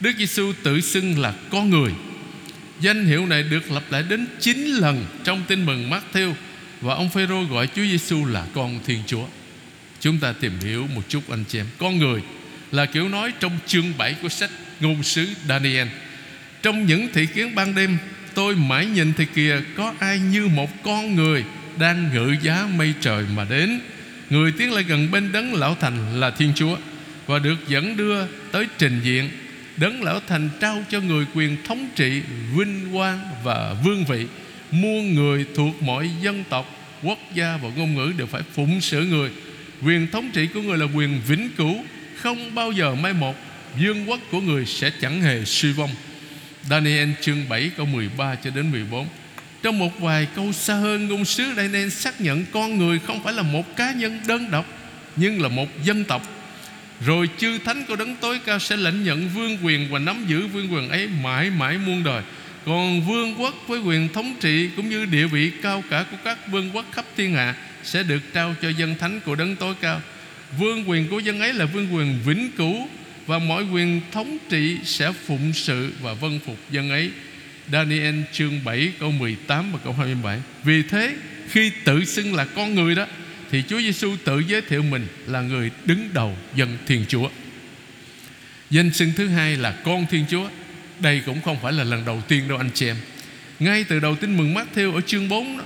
Đức 0.00 0.12
Giêsu 0.18 0.52
tự 0.62 0.80
xưng 0.80 1.18
là 1.18 1.34
con 1.50 1.70
người. 1.70 1.92
Danh 2.80 3.06
hiệu 3.06 3.26
này 3.26 3.42
được 3.42 3.70
lặp 3.70 3.82
lại 3.90 4.04
đến 4.08 4.26
9 4.40 4.66
lần 4.66 5.06
trong 5.24 5.42
tin 5.48 5.66
mừng 5.66 5.90
Matthew 5.90 6.34
và 6.82 6.94
ông 6.94 7.08
Phêrô 7.08 7.44
gọi 7.44 7.66
Chúa 7.66 7.82
Giêsu 7.82 8.24
là 8.24 8.46
con 8.54 8.80
Thiên 8.86 9.02
Chúa. 9.06 9.24
Chúng 10.00 10.18
ta 10.18 10.32
tìm 10.32 10.52
hiểu 10.60 10.86
một 10.94 11.02
chút 11.08 11.30
anh 11.30 11.44
chị 11.48 11.58
em. 11.58 11.66
Con 11.78 11.98
người 11.98 12.22
là 12.72 12.86
kiểu 12.86 13.08
nói 13.08 13.32
trong 13.40 13.58
chương 13.66 13.92
7 13.98 14.14
của 14.22 14.28
sách 14.28 14.50
ngôn 14.80 15.02
sứ 15.02 15.28
Daniel. 15.48 15.88
Trong 16.62 16.86
những 16.86 17.08
thị 17.12 17.26
kiến 17.26 17.54
ban 17.54 17.74
đêm, 17.74 17.98
tôi 18.34 18.56
mãi 18.56 18.86
nhìn 18.86 19.12
thì 19.16 19.26
kìa 19.34 19.60
có 19.76 19.94
ai 19.98 20.18
như 20.18 20.46
một 20.46 20.70
con 20.82 21.14
người 21.14 21.44
đang 21.78 22.10
ngự 22.14 22.36
giá 22.42 22.68
mây 22.76 22.94
trời 23.00 23.24
mà 23.36 23.46
đến. 23.50 23.80
Người 24.30 24.52
tiến 24.52 24.72
lại 24.72 24.82
gần 24.82 25.10
bên 25.10 25.32
đấng 25.32 25.54
lão 25.54 25.76
thành 25.80 26.20
là 26.20 26.30
Thiên 26.30 26.52
Chúa 26.54 26.76
và 27.26 27.38
được 27.38 27.68
dẫn 27.68 27.96
đưa 27.96 28.26
tới 28.52 28.66
trình 28.78 29.00
diện 29.04 29.30
đấng 29.76 30.02
lão 30.02 30.20
thành 30.28 30.48
trao 30.60 30.84
cho 30.90 31.00
người 31.00 31.26
quyền 31.34 31.56
thống 31.64 31.88
trị 31.96 32.22
vinh 32.56 32.92
quang 32.92 33.20
và 33.44 33.74
vương 33.84 34.04
vị 34.04 34.26
muôn 34.72 35.14
người 35.14 35.46
thuộc 35.54 35.82
mọi 35.82 36.10
dân 36.22 36.44
tộc, 36.48 36.74
quốc 37.02 37.18
gia 37.34 37.56
và 37.56 37.68
ngôn 37.76 37.94
ngữ 37.94 38.12
đều 38.18 38.26
phải 38.26 38.42
phụng 38.54 38.80
sự 38.80 39.04
người. 39.04 39.30
Quyền 39.82 40.06
thống 40.06 40.30
trị 40.32 40.48
của 40.54 40.60
người 40.60 40.78
là 40.78 40.86
quyền 40.94 41.20
vĩnh 41.26 41.48
cửu, 41.56 41.76
không 42.16 42.54
bao 42.54 42.72
giờ 42.72 42.94
mai 42.94 43.12
một. 43.12 43.36
Vương 43.80 44.10
quốc 44.10 44.20
của 44.30 44.40
người 44.40 44.66
sẽ 44.66 44.90
chẳng 45.00 45.22
hề 45.22 45.44
suy 45.44 45.72
vong. 45.72 45.90
Daniel 46.70 47.08
chương 47.20 47.48
7 47.48 47.70
câu 47.76 47.86
13 47.86 48.34
cho 48.34 48.50
đến 48.50 48.70
14 48.70 49.06
Trong 49.62 49.78
một 49.78 50.00
vài 50.00 50.26
câu 50.36 50.52
xa 50.52 50.74
hơn, 50.74 51.08
Ngôn 51.08 51.24
sứ 51.24 51.44
Daniel 51.56 51.88
xác 51.88 52.20
nhận 52.20 52.44
Con 52.52 52.78
người 52.78 52.98
không 53.06 53.24
phải 53.24 53.32
là 53.32 53.42
một 53.42 53.76
cá 53.76 53.92
nhân 53.92 54.20
đơn 54.26 54.50
độc, 54.50 54.66
Nhưng 55.16 55.42
là 55.42 55.48
một 55.48 55.68
dân 55.84 56.04
tộc. 56.04 56.22
Rồi 57.06 57.28
chư 57.38 57.58
thánh 57.58 57.84
của 57.88 57.96
đấng 57.96 58.16
tối 58.16 58.40
cao 58.46 58.58
Sẽ 58.58 58.76
lãnh 58.76 59.04
nhận 59.04 59.28
vương 59.28 59.58
quyền 59.62 59.92
Và 59.92 59.98
nắm 59.98 60.24
giữ 60.28 60.46
vương 60.46 60.72
quyền 60.72 60.88
ấy 60.88 61.08
mãi 61.22 61.50
mãi 61.50 61.78
muôn 61.78 62.04
đời 62.04 62.22
còn 62.64 63.02
vương 63.02 63.40
quốc 63.40 63.54
với 63.66 63.80
quyền 63.80 64.08
thống 64.12 64.34
trị 64.40 64.70
Cũng 64.76 64.88
như 64.88 65.04
địa 65.04 65.26
vị 65.26 65.52
cao 65.62 65.84
cả 65.90 66.04
của 66.10 66.16
các 66.24 66.38
vương 66.50 66.70
quốc 66.74 66.84
khắp 66.92 67.04
thiên 67.16 67.34
hạ 67.34 67.54
Sẽ 67.84 68.02
được 68.02 68.20
trao 68.34 68.54
cho 68.62 68.68
dân 68.68 68.94
thánh 68.98 69.20
của 69.20 69.34
đấng 69.34 69.56
tối 69.56 69.74
cao. 69.80 70.00
Vương 70.58 70.90
quyền 70.90 71.08
của 71.08 71.18
dân 71.18 71.40
ấy 71.40 71.52
là 71.52 71.64
vương 71.64 71.94
quyền 71.94 72.18
vĩnh 72.24 72.50
cửu 72.56 72.88
Và 73.26 73.38
mọi 73.38 73.64
quyền 73.64 74.00
thống 74.12 74.38
trị 74.48 74.78
sẽ 74.84 75.12
phụng 75.26 75.52
sự 75.52 75.92
và 76.00 76.12
vân 76.12 76.40
phục 76.46 76.56
dân 76.70 76.90
ấy. 76.90 77.10
Daniel 77.72 78.14
chương 78.32 78.64
7 78.64 78.92
câu 79.00 79.10
18 79.10 79.72
và 79.72 79.78
câu 79.84 79.92
27 79.92 80.38
Vì 80.64 80.82
thế, 80.82 81.14
khi 81.48 81.70
tự 81.84 82.04
xưng 82.04 82.34
là 82.34 82.44
con 82.44 82.74
người 82.74 82.94
đó, 82.94 83.06
Thì 83.50 83.62
Chúa 83.68 83.80
Giêsu 83.80 84.16
tự 84.24 84.38
giới 84.38 84.62
thiệu 84.62 84.82
mình 84.82 85.06
là 85.26 85.40
người 85.40 85.70
đứng 85.84 86.08
đầu 86.12 86.36
dân 86.54 86.78
Thiên 86.86 87.04
Chúa. 87.08 87.28
Danh 88.70 88.92
xưng 88.92 89.12
thứ 89.16 89.28
hai 89.28 89.56
là 89.56 89.70
con 89.70 90.06
Thiên 90.10 90.24
Chúa 90.30 90.48
đây 91.02 91.22
cũng 91.26 91.42
không 91.42 91.56
phải 91.62 91.72
là 91.72 91.84
lần 91.84 92.04
đầu 92.04 92.22
tiên 92.28 92.48
đâu 92.48 92.58
anh 92.58 92.70
chị 92.74 92.86
em. 92.86 92.96
Ngay 93.58 93.84
từ 93.84 94.00
đầu 94.00 94.16
tin 94.16 94.36
mừng 94.36 94.54
Matthew 94.54 94.94
ở 94.94 95.00
chương 95.00 95.28
4 95.28 95.58
đó, 95.58 95.64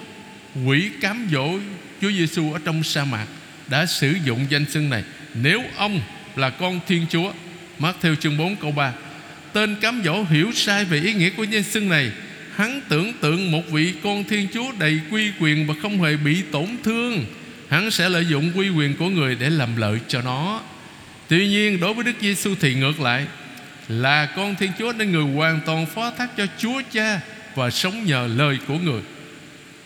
Quỷ 0.67 0.91
cám 1.01 1.29
dỗ 1.33 1.59
Chúa 2.01 2.11
Giêsu 2.11 2.53
ở 2.53 2.61
trong 2.65 2.83
sa 2.83 3.05
mạc 3.05 3.27
Đã 3.69 3.87
sử 3.87 4.15
dụng 4.25 4.47
danh 4.49 4.65
xưng 4.71 4.91
này. 4.91 5.05
Nếu 5.35 5.63
ông 5.77 6.01
là 6.37 6.51
con 6.51 6.81
Thiên 6.87 7.07
Chúa 7.11 7.33
Matthew 7.79 8.15
chương 8.15 8.37
4 8.37 8.57
câu 8.57 8.73
3 8.73 8.93
Tên 9.53 9.77
cám 9.81 10.03
dỗ 10.05 10.25
hiểu 10.31 10.53
sai 10.55 10.85
về 10.85 11.01
ý 11.01 11.13
nghĩa 11.13 11.31
của 11.31 11.45
danh 11.45 11.63
xưng 11.63 11.89
này. 11.89 12.11
Hắn 12.55 12.81
tưởng 12.89 13.13
tượng 13.21 13.51
một 13.51 13.63
vị 13.71 13.93
con 14.03 14.25
Thiên 14.25 14.49
Chúa 14.55 14.73
đầy 14.79 15.01
quy 15.11 15.31
quyền 15.41 15.67
Và 15.67 15.75
không 15.83 16.03
hề 16.03 16.17
bị 16.17 16.43
tổn 16.53 16.67
thương. 16.85 17.25
Hắn 17.69 17.91
sẽ 17.91 18.09
lợi 18.09 18.27
dụng 18.29 18.53
quy 18.55 18.69
quyền 18.69 18.95
của 18.95 19.09
người 19.09 19.35
để 19.35 19.51
làm 19.51 19.77
lợi 19.77 19.99
cho 20.09 20.23
nó. 20.23 20.63
Tuy 21.29 21.49
nhiên 21.49 21.81
đối 21.81 21.95
với 21.95 22.05
Đức 22.05 22.13
Giêsu 22.21 22.55
thì 22.61 22.75
ngược 22.75 23.01
lại 23.01 23.27
là 23.89 24.27
con 24.27 24.55
Thiên 24.55 24.73
Chúa 24.79 24.93
nên 24.93 25.13
người 25.13 25.35
hoàn 25.35 25.61
toàn 25.67 25.87
phó 25.87 26.11
thác 26.11 26.37
cho 26.37 26.47
Chúa 26.59 26.83
Cha 26.93 27.21
và 27.55 27.71
sống 27.71 28.05
nhờ 28.05 28.29
lời 28.37 28.59
của 28.67 28.79
người. 28.79 29.03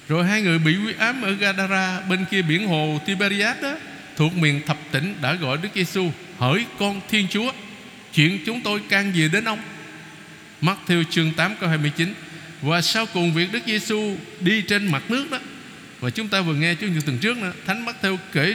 Rồi 0.08 0.24
hai 0.24 0.42
người 0.42 0.58
bị 0.58 0.74
uy 0.74 0.92
ám 0.98 1.22
ở 1.22 1.32
Gadara, 1.32 2.00
bên 2.00 2.24
kia 2.30 2.42
biển 2.42 2.68
hồ 2.68 3.00
Tiberias 3.06 3.56
đó, 3.62 3.74
thuộc 4.16 4.36
miền 4.36 4.60
thập 4.66 4.76
tỉnh 4.90 5.14
đã 5.22 5.34
gọi 5.34 5.58
Đức 5.62 5.68
Giêsu 5.74 6.12
hỡi 6.38 6.64
con 6.78 7.00
Thiên 7.08 7.26
Chúa, 7.30 7.52
chuyện 8.14 8.38
chúng 8.46 8.60
tôi 8.60 8.80
can 8.88 9.14
gì 9.14 9.28
đến 9.28 9.44
ông. 9.44 9.58
Mắt 10.60 10.78
theo 10.86 11.02
chương 11.10 11.32
8 11.32 11.54
câu 11.60 11.68
29 11.68 12.14
và 12.62 12.80
sau 12.80 13.06
cùng 13.14 13.34
việc 13.34 13.52
Đức 13.52 13.62
Giêsu 13.66 14.16
đi 14.40 14.62
trên 14.62 14.86
mặt 14.86 15.02
nước 15.08 15.30
đó 15.30 15.38
và 16.00 16.10
chúng 16.10 16.28
ta 16.28 16.40
vừa 16.40 16.54
nghe 16.54 16.74
chương 16.74 16.92
như 16.92 17.00
tuần 17.00 17.18
trước 17.18 17.38
nữa 17.38 17.52
Thánh 17.66 17.84
Mắt 17.84 17.96
theo 18.02 18.18
kể, 18.32 18.54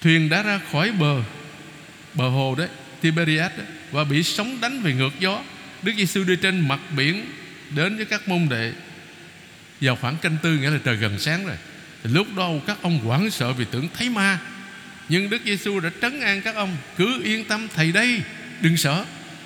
thuyền 0.00 0.28
đã 0.28 0.42
ra 0.42 0.60
khỏi 0.72 0.92
bờ 0.92 1.22
bờ 2.14 2.28
hồ 2.28 2.54
đấy 2.58 2.68
Tiberias 3.04 3.52
và 3.92 4.04
bị 4.04 4.22
sóng 4.22 4.60
đánh 4.60 4.82
về 4.82 4.92
ngược 4.92 5.12
gió. 5.20 5.42
Đức 5.82 5.92
Giêsu 5.96 6.24
đi 6.24 6.36
trên 6.36 6.68
mặt 6.68 6.80
biển 6.96 7.24
đến 7.76 7.96
với 7.96 8.04
các 8.06 8.28
môn 8.28 8.48
đệ. 8.50 8.72
Vào 9.80 9.96
khoảng 9.96 10.16
canh 10.16 10.36
tư, 10.42 10.58
nghĩa 10.58 10.70
là 10.70 10.78
trời 10.84 10.96
gần 10.96 11.18
sáng 11.18 11.46
rồi, 11.46 11.56
thì 12.04 12.10
lúc 12.10 12.26
đó 12.36 12.50
các 12.66 12.78
ông 12.82 12.98
hoảng 12.98 13.30
sợ 13.30 13.52
vì 13.52 13.64
tưởng 13.70 13.88
thấy 13.94 14.10
ma. 14.10 14.38
Nhưng 15.08 15.30
Đức 15.30 15.42
Giêsu 15.44 15.80
đã 15.80 15.90
trấn 16.02 16.20
an 16.20 16.42
các 16.42 16.54
ông, 16.54 16.76
cứ 16.96 17.22
yên 17.24 17.44
tâm, 17.44 17.68
thầy 17.74 17.92
đây, 17.92 18.20
đừng 18.60 18.76
sợ. 18.76 19.04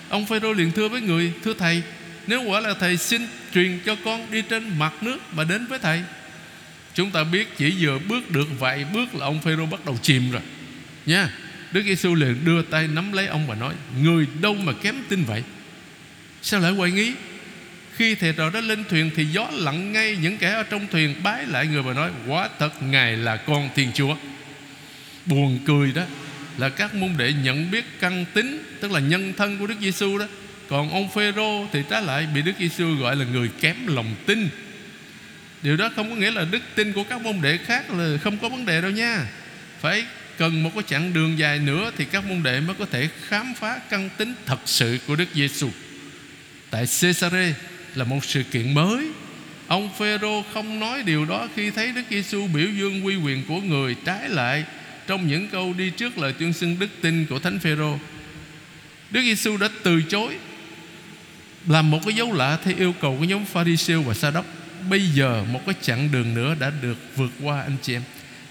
Ông 0.08 0.26
Phêrô 0.26 0.52
liền 0.52 0.72
thưa 0.72 0.88
với 0.88 1.00
người, 1.00 1.32
thưa 1.44 1.54
thầy, 1.54 1.82
Nếu 2.26 2.42
quả 2.42 2.60
là 2.60 2.74
thầy 2.74 2.96
xin 2.96 3.22
truyền 3.54 3.78
cho 3.86 3.96
con 4.04 4.30
đi 4.30 4.42
trên 4.42 4.78
mặt 4.78 4.92
nước 5.02 5.18
Mà 5.32 5.44
đến 5.44 5.66
với 5.66 5.78
thầy. 5.78 6.02
Chúng 6.94 7.10
ta 7.10 7.24
biết 7.24 7.56
chỉ 7.56 7.74
vừa 7.80 7.98
bước 7.98 8.30
được 8.30 8.46
vài 8.58 8.84
bước 8.94 9.14
Là 9.14 9.26
ông 9.26 9.40
Phêrô 9.42 9.66
bắt 9.66 9.84
đầu 9.86 9.98
chìm 10.02 10.30
rồi. 10.30 10.42
Nha. 11.06 11.28
Đức 11.72 11.82
Giêsu 11.84 12.14
liền 12.14 12.44
đưa 12.44 12.62
tay 12.62 12.88
nắm 12.88 13.12
lấy 13.12 13.26
ông 13.26 13.46
và 13.46 13.54
nói, 13.54 13.74
Người 14.02 14.26
đâu 14.40 14.54
mà 14.54 14.72
kém 14.82 14.94
tin 15.08 15.24
vậy? 15.24 15.42
Sao 16.42 16.60
lại 16.60 16.72
hoài 16.72 16.90
nghi? 16.90 17.12
Khi 17.96 18.14
thầy 18.14 18.32
trò 18.32 18.50
đó 18.50 18.60
lên 18.60 18.84
thuyền 18.90 19.10
Thì 19.16 19.24
gió 19.24 19.48
lặng 19.52 19.92
ngay, 19.92 20.18
những 20.22 20.38
kẻ 20.38 20.50
ở 20.50 20.62
trong 20.62 20.86
thuyền 20.86 21.14
Bái 21.22 21.46
lại 21.46 21.66
người 21.66 21.82
và 21.82 21.94
nói 21.94 22.10
Quá 22.26 22.48
thật 22.58 22.82
Ngài 22.82 23.16
là 23.16 23.36
con 23.36 23.68
Thiên 23.74 23.92
Chúa. 23.94 24.16
Buồn 25.26 25.58
cười 25.66 25.92
đó 25.92 26.02
Là 26.58 26.68
các 26.68 26.94
môn 26.94 27.10
đệ 27.16 27.32
nhận 27.32 27.70
biết 27.70 27.84
căn 28.00 28.24
tính, 28.34 28.62
Tức 28.80 28.92
là 28.92 29.00
nhân 29.00 29.32
thân 29.36 29.58
của 29.58 29.66
Đức 29.66 29.76
Giêsu 29.80 30.18
đó. 30.18 30.26
Còn 30.68 30.90
ông 30.90 31.10
Phêrô 31.10 31.66
thì 31.72 31.82
trái 31.90 32.02
lại 32.02 32.26
Bị 32.34 32.42
Đức 32.42 32.52
Giêsu 32.58 32.94
gọi 32.94 33.16
là 33.16 33.24
người 33.24 33.50
kém 33.60 33.76
lòng 33.86 34.14
tin. 34.26 34.48
Điều 35.62 35.76
đó 35.76 35.90
không 35.96 36.10
có 36.10 36.16
nghĩa 36.16 36.30
là 36.30 36.44
đức 36.50 36.62
tin 36.74 36.92
của 36.92 37.04
các 37.04 37.22
môn 37.22 37.40
đệ 37.42 37.58
khác 37.58 37.90
là 37.90 38.18
không 38.22 38.38
có 38.38 38.48
vấn 38.48 38.66
đề 38.66 38.80
đâu 38.80 38.90
nha. 38.90 39.26
Phải 39.80 40.04
cần 40.38 40.62
một 40.62 40.70
cái 40.74 40.82
chặng 40.88 41.12
đường 41.12 41.38
dài 41.38 41.58
nữa 41.58 41.90
Thì 41.96 42.04
các 42.04 42.24
môn 42.24 42.42
đệ 42.42 42.60
mới 42.60 42.76
có 42.78 42.86
thể 42.90 43.08
khám 43.28 43.54
phá 43.54 43.80
căn 43.90 44.10
tính 44.16 44.34
thật 44.46 44.58
sự 44.64 44.98
của 45.06 45.16
Đức 45.16 45.28
Giêsu 45.34 45.68
Tại 46.70 46.86
Caesarea 47.00 47.54
là 47.94 48.04
một 48.04 48.24
sự 48.24 48.42
kiện 48.42 48.74
mới 48.74 49.08
Ông 49.68 49.90
Phêrô 49.98 50.44
không 50.54 50.80
nói 50.80 51.02
điều 51.02 51.24
đó 51.24 51.48
khi 51.54 51.70
thấy 51.70 51.92
Đức 51.92 52.02
Giêsu 52.10 52.46
biểu 52.46 52.66
dương 52.78 53.04
uy 53.04 53.16
quyền 53.16 53.44
của 53.48 53.60
người 53.60 53.96
trái 54.04 54.28
lại 54.28 54.64
trong 55.06 55.28
những 55.28 55.48
câu 55.48 55.74
đi 55.78 55.90
trước 55.90 56.18
lời 56.18 56.32
tuyên 56.38 56.52
xưng 56.52 56.78
đức 56.78 56.90
tin 57.00 57.26
của 57.26 57.38
Thánh 57.38 57.58
Phêrô. 57.58 57.98
Đức 59.10 59.20
Giêsu 59.22 59.56
đã 59.56 59.68
từ 59.82 60.02
chối, 60.02 60.36
làm 61.66 61.90
một 61.90 61.98
cái 62.04 62.14
dấu 62.14 62.32
lạ 62.32 62.58
theo 62.64 62.74
yêu 62.78 62.94
cầu 63.00 63.16
của 63.18 63.24
nhóm 63.24 63.44
Pharisêu 63.44 64.02
và 64.02 64.14
Sa 64.14 64.30
đốc. 64.30 64.44
Bây 64.90 65.00
giờ 65.00 65.44
một 65.52 65.60
cái 65.66 65.74
chặng 65.82 66.12
đường 66.12 66.34
nữa 66.34 66.54
đã 66.60 66.72
được 66.82 66.98
vượt 67.16 67.30
qua 67.42 67.62
anh 67.62 67.76
chị 67.82 67.94
em. 67.94 68.02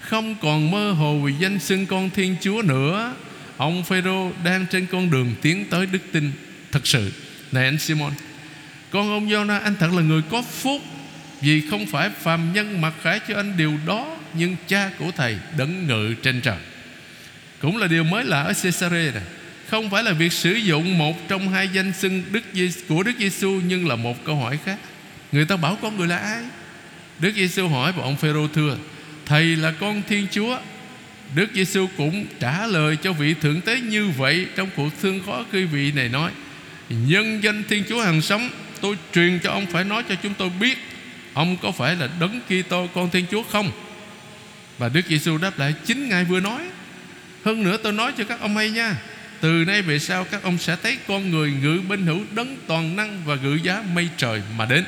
Không 0.09 0.35
còn 0.41 0.71
mơ 0.71 0.91
hồ 0.91 1.19
vì 1.19 1.33
danh 1.39 1.59
xưng 1.59 1.85
con 1.85 2.09
Thiên 2.09 2.35
Chúa 2.41 2.61
nữa. 2.61 3.15
Ông 3.57 3.83
Phêrô 3.83 4.31
đang 4.43 4.65
trên 4.71 4.85
con 4.85 5.11
đường 5.11 5.35
tiến 5.41 5.65
tới 5.69 5.85
đức 5.85 5.99
tin 6.11 6.31
thật 6.71 6.87
sự. 6.87 7.11
Này 7.51 7.65
anh 7.65 7.77
Simon, 7.77 8.11
con 8.91 9.09
ông 9.09 9.29
Giona 9.29 9.59
anh 9.59 9.75
thật 9.79 9.93
là 9.93 10.01
người 10.01 10.21
có 10.29 10.41
phúc 10.41 10.81
vì 11.41 11.61
không 11.69 11.85
phải 11.85 12.09
phàm 12.09 12.53
nhân 12.53 12.81
mặc 12.81 12.93
khải 13.03 13.19
cho 13.27 13.35
anh 13.35 13.57
điều 13.57 13.73
đó 13.85 14.17
Nhưng 14.33 14.55
cha 14.67 14.91
của 14.99 15.11
thầy 15.15 15.37
đấng 15.57 15.87
ngự 15.87 16.13
trên 16.23 16.41
trời 16.41 16.57
Cũng 17.61 17.77
là 17.77 17.87
điều 17.87 18.03
mới 18.03 18.23
lạ 18.23 18.41
ở 18.41 18.53
Caesarea 18.63 19.11
này 19.11 19.23
Không 19.69 19.89
phải 19.89 20.03
là 20.03 20.11
việc 20.13 20.33
sử 20.33 20.53
dụng 20.53 20.97
một 20.97 21.27
trong 21.27 21.49
hai 21.49 21.67
danh 21.73 21.93
xưng 21.93 22.23
Đức 22.31 22.43
của 22.87 23.03
Đức 23.03 23.11
Giêsu 23.19 23.61
Nhưng 23.67 23.87
là 23.87 23.95
một 23.95 24.25
câu 24.25 24.35
hỏi 24.35 24.59
khác 24.65 24.77
Người 25.31 25.45
ta 25.45 25.57
bảo 25.57 25.77
con 25.81 25.97
người 25.97 26.07
là 26.07 26.17
ai 26.17 26.43
Đức 27.19 27.31
Giêsu 27.35 27.67
hỏi 27.67 27.91
và 27.91 28.03
ông 28.03 28.17
Phêrô 28.17 28.47
thưa 28.47 28.77
Thầy 29.27 29.55
là 29.55 29.71
con 29.71 30.01
Thiên 30.07 30.27
Chúa. 30.31 30.57
Đức 31.35 31.49
Giêsu 31.53 31.87
cũng 31.97 32.25
trả 32.39 32.67
lời 32.67 32.95
cho 32.95 33.13
vị 33.13 33.33
thượng 33.41 33.61
tế 33.61 33.79
như 33.79 34.09
vậy 34.09 34.47
Trong 34.55 34.69
cuộc 34.75 34.89
thương 35.01 35.21
khó 35.25 35.45
khi 35.51 35.63
vị 35.63 35.91
này 35.91 36.09
nói, 36.09 36.31
Nhân 36.89 37.43
danh 37.43 37.63
Thiên 37.69 37.83
Chúa 37.89 38.01
hàng 38.01 38.21
sống, 38.21 38.49
Tôi 38.81 38.97
truyền 39.13 39.39
cho 39.39 39.51
ông 39.51 39.65
phải 39.65 39.83
nói 39.83 40.03
cho 40.09 40.15
chúng 40.23 40.33
tôi 40.33 40.49
biết 40.59 40.77
Ông 41.33 41.57
có 41.57 41.71
phải 41.71 41.95
là 41.95 42.09
đấng 42.19 42.41
Kitô, 42.41 42.87
con 42.95 43.09
Thiên 43.09 43.25
Chúa 43.31 43.43
không? 43.43 43.71
Và 44.77 44.89
Đức 44.89 45.05
Giêsu 45.07 45.37
đáp 45.37 45.59
lại, 45.59 45.73
Chính 45.85 46.09
Ngài 46.09 46.23
vừa 46.23 46.39
nói. 46.39 46.61
Hơn 47.45 47.63
nữa 47.63 47.77
tôi 47.83 47.93
nói 47.93 48.11
cho 48.17 48.23
các 48.23 48.39
ông 48.39 48.57
hay 48.57 48.69
nha, 48.69 48.95
Từ 49.41 49.63
nay 49.67 49.81
về 49.81 49.99
sau 49.99 50.23
các 50.23 50.43
ông 50.43 50.57
sẽ 50.57 50.75
thấy 50.83 50.97
con 51.07 51.31
người 51.31 51.53
ngự 51.61 51.81
bên 51.89 52.05
hữu 52.05 52.19
đấng 52.31 52.57
toàn 52.67 52.95
năng 52.95 53.21
Và 53.25 53.35
ngự 53.35 53.59
giá 53.63 53.83
mây 53.93 54.09
trời 54.17 54.41
mà 54.57 54.65
đến. 54.65 54.85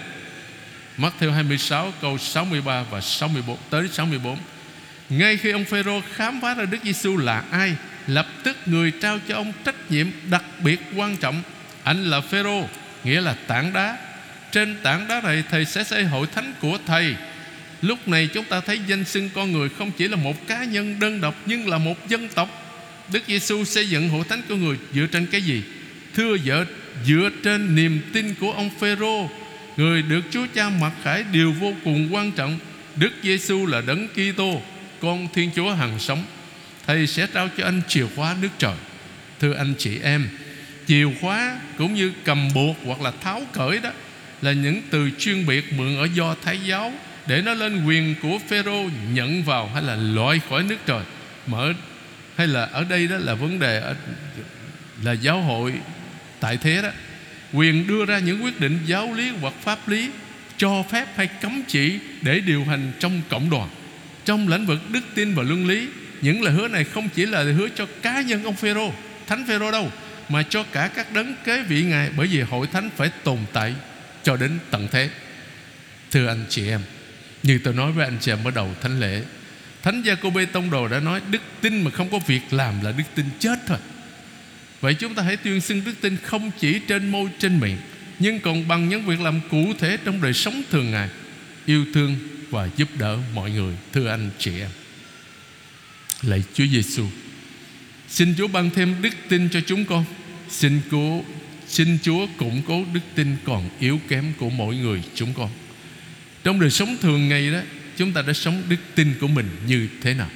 Mắt 0.99 1.13
theo 1.19 1.31
26 1.31 1.93
câu 2.01 2.17
63 2.17 2.83
và 2.91 3.01
64 3.01 3.57
tới 3.69 3.87
64 3.91 4.37
Ngay 5.09 5.37
khi 5.37 5.51
ông 5.51 5.65
Phêrô 5.65 6.01
khám 6.13 6.41
phá 6.41 6.53
ra 6.53 6.65
Đức 6.65 6.77
Giêsu 6.83 7.17
là 7.17 7.43
ai, 7.51 7.75
Lập 8.07 8.27
tức 8.43 8.57
người 8.65 8.91
trao 9.01 9.19
cho 9.27 9.35
ông 9.35 9.53
trách 9.65 9.91
nhiệm 9.91 10.07
đặc 10.29 10.43
biệt 10.63 10.79
quan 10.95 11.17
trọng. 11.17 11.41
Anh 11.83 12.05
là 12.05 12.21
Phêrô, 12.21 12.65
Nghĩa 13.03 13.21
là 13.21 13.35
tảng 13.47 13.73
đá. 13.73 13.97
Trên 14.51 14.77
tảng 14.83 15.07
đá 15.07 15.21
này, 15.21 15.43
Thầy 15.49 15.65
sẽ 15.65 15.83
xây 15.83 16.03
hội 16.03 16.27
thánh 16.35 16.53
của 16.61 16.77
Thầy. 16.85 17.15
Lúc 17.81 18.07
này 18.07 18.29
chúng 18.33 18.45
ta 18.45 18.59
thấy 18.59 18.79
danh 18.87 19.05
xưng 19.05 19.29
con 19.35 19.51
người 19.51 19.69
Không 19.69 19.91
chỉ 19.91 20.07
là 20.07 20.15
một 20.15 20.47
cá 20.47 20.63
nhân 20.63 20.99
đơn 20.99 21.21
độc, 21.21 21.35
Nhưng 21.45 21.67
là 21.67 21.77
một 21.77 22.07
dân 22.07 22.29
tộc. 22.29 22.49
Đức 23.11 23.23
Giêsu 23.27 23.65
xây 23.65 23.89
dựng 23.89 24.09
hội 24.09 24.23
thánh 24.29 24.41
của 24.49 24.55
người 24.55 24.77
Dựa 24.93 25.05
trên 25.05 25.25
cái 25.25 25.41
gì? 25.41 25.63
Thưa 26.15 26.37
vợ, 26.45 26.65
dựa 27.05 27.29
trên 27.43 27.75
niềm 27.75 28.01
tin 28.13 28.35
của 28.35 28.51
ông 28.51 28.69
Phêrô. 28.79 29.29
Người 29.79 30.01
được 30.01 30.21
Chúa 30.31 30.45
Cha 30.53 30.69
mặc 30.69 30.91
khải 31.03 31.23
Điều 31.31 31.51
vô 31.51 31.73
cùng 31.83 32.13
quan 32.13 32.31
trọng. 32.31 32.59
Đức 32.95 33.11
Giêsu 33.23 33.65
là 33.65 33.81
đấng 33.81 34.07
Kitô 34.07 34.61
Con 35.01 35.27
Thiên 35.33 35.51
Chúa 35.55 35.71
hằng 35.71 35.99
sống. 35.99 36.23
Thầy 36.87 37.07
sẽ 37.07 37.27
trao 37.33 37.49
cho 37.57 37.65
anh 37.65 37.81
chìa 37.87 38.05
khóa 38.15 38.35
nước 38.41 38.49
trời. 38.57 38.75
Thưa 39.39 39.53
anh 39.53 39.73
chị 39.77 39.99
em 40.03 40.29
Chìa 40.87 41.05
khóa 41.21 41.59
cũng 41.77 41.93
như 41.93 42.11
cầm 42.23 42.49
buộc 42.55 42.77
Hoặc 42.85 43.01
là 43.01 43.11
tháo 43.21 43.41
cởi 43.53 43.79
đó 43.79 43.89
là 44.41 44.51
những 44.51 44.81
từ 44.89 45.09
chuyên 45.19 45.45
biệt 45.45 45.73
mượn 45.73 45.97
ở 45.97 46.07
do 46.13 46.35
Thái 46.43 46.59
giáo 46.65 46.93
để 47.27 47.41
nó 47.41 47.53
lên 47.53 47.85
quyền 47.85 48.15
của 48.21 48.39
Phêrô 48.49 48.89
nhận 49.13 49.43
vào 49.43 49.67
hay 49.73 49.83
là 49.83 49.95
loại 49.95 50.39
khỏi 50.49 50.63
nước 50.63 50.77
trời. 50.85 51.03
Mở 51.47 51.73
hay 52.35 52.47
là 52.47 52.65
ở 52.65 52.83
đây 52.83 53.07
đó 53.07 53.17
là 53.17 53.33
vấn 53.33 53.59
đề 53.59 53.79
ở, 53.79 53.95
là 55.03 55.11
giáo 55.11 55.41
hội 55.41 55.73
tại 56.39 56.57
thế 56.57 56.81
đó 56.81 56.89
quyền 57.53 57.87
đưa 57.87 58.05
ra 58.05 58.19
những 58.19 58.43
quyết 58.43 58.59
định 58.59 58.79
giáo 58.85 59.13
lý 59.13 59.29
hoặc 59.41 59.53
pháp 59.63 59.89
lý, 59.89 60.09
cho 60.57 60.83
phép 60.91 61.05
hay 61.15 61.27
cấm 61.27 61.63
chỉ 61.67 61.99
để 62.21 62.39
điều 62.39 62.65
hành 62.65 62.91
trong 62.99 63.21
cộng 63.29 63.49
đoàn. 63.49 63.69
Trong 64.25 64.47
lĩnh 64.47 64.65
vực 64.65 64.79
đức 64.89 65.01
tin 65.15 65.35
và 65.35 65.43
luân 65.43 65.67
lý, 65.67 65.87
những 66.21 66.41
lời 66.41 66.53
hứa 66.53 66.67
này 66.67 66.83
không 66.83 67.09
chỉ 67.09 67.25
là 67.25 67.43
lời 67.43 67.53
hứa 67.53 67.67
cho 67.75 67.87
cá 68.01 68.21
nhân 68.21 68.43
ông 68.43 68.55
Phêrô, 68.55 68.93
thánh 69.27 69.45
Phêrô 69.47 69.71
đâu, 69.71 69.91
mà 70.29 70.43
cho 70.43 70.63
cả 70.63 70.87
các 70.95 71.13
đấng 71.13 71.35
kế 71.45 71.63
vị 71.63 71.83
ngài 71.83 72.09
bởi 72.17 72.27
vì 72.27 72.41
hội 72.41 72.67
thánh 72.73 72.89
phải 72.97 73.09
tồn 73.23 73.37
tại 73.53 73.73
cho 74.23 74.37
đến 74.37 74.59
tận 74.71 74.87
thế. 74.91 75.09
Thưa 76.11 76.27
anh 76.27 76.45
chị 76.49 76.67
em, 76.67 76.81
Như 77.43 77.59
tôi 77.63 77.73
nói 77.73 77.91
với 77.91 78.05
anh 78.05 78.17
chị 78.21 78.31
em 78.31 78.39
ở 78.45 78.51
đầu 78.51 78.75
thánh 78.81 78.99
lễ, 78.99 79.21
Thánh 79.83 80.01
Gia 80.01 80.15
Cô 80.15 80.29
Bê 80.29 80.45
Tông 80.45 80.69
Đồ 80.69 80.87
đã 80.87 80.99
nói 80.99 81.21
Đức 81.31 81.41
tin 81.61 81.81
mà 81.81 81.91
không 81.91 82.09
có 82.11 82.19
việc 82.27 82.41
làm 82.51 82.81
là 82.83 82.91
đức 82.91 83.03
tin 83.15 83.25
chết 83.39 83.59
thôi. 83.67 83.77
Vậy 84.81 84.93
chúng 84.93 85.15
ta 85.15 85.23
hãy 85.23 85.37
tuyên 85.37 85.61
xưng 85.61 85.81
đức 85.85 85.93
tin 86.01 86.17
không 86.23 86.51
chỉ 86.59 86.79
trên 86.79 87.11
môi, 87.11 87.29
trên 87.39 87.59
miệng, 87.59 87.77
Nhưng 88.19 88.39
còn 88.39 88.67
bằng 88.67 88.89
những 88.89 89.05
việc 89.05 89.21
làm 89.21 89.41
cụ 89.51 89.73
thể 89.79 89.97
trong 90.05 90.21
đời 90.21 90.33
sống 90.33 90.61
thường 90.71 90.91
ngày. 90.91 91.09
Yêu 91.65 91.85
thương 91.93 92.15
và 92.49 92.69
giúp 92.77 92.89
đỡ 92.99 93.17
mọi 93.33 93.51
người, 93.51 93.75
Thưa 93.93 94.07
anh 94.07 94.29
chị 94.39 94.51
em. 94.59 94.69
Lạy 96.21 96.43
Chúa 96.53 96.65
Giêsu 96.65 97.05
Xin 98.09 98.35
Chúa 98.37 98.47
ban 98.47 98.69
thêm 98.69 98.95
đức 99.01 99.13
tin 99.29 99.49
cho 99.49 99.61
chúng 99.61 99.85
con. 99.85 100.05
Xin 100.49 100.81
Chúa 100.91 101.21
Xin 101.67 101.97
Chúa 102.03 102.27
củng 102.37 102.61
cố 102.67 102.85
đức 102.93 102.99
tin 103.15 103.35
còn 103.45 103.69
yếu 103.79 103.99
kém 104.07 104.33
của 104.37 104.49
mỗi 104.49 104.75
người 104.75 105.01
chúng 105.15 105.33
con. 105.33 105.49
Trong 106.43 106.59
đời 106.59 106.69
sống 106.69 106.97
thường 107.01 107.29
ngày 107.29 107.51
đó, 107.51 107.59
Chúng 107.99 108.13
ta 108.13 108.21
đã 108.21 108.33
sống 108.33 108.63
đức 108.69 108.75
tin 108.95 109.13
của 109.21 109.27
mình 109.27 109.45
như 109.67 109.87
thế 110.01 110.13
nào? 110.13 110.29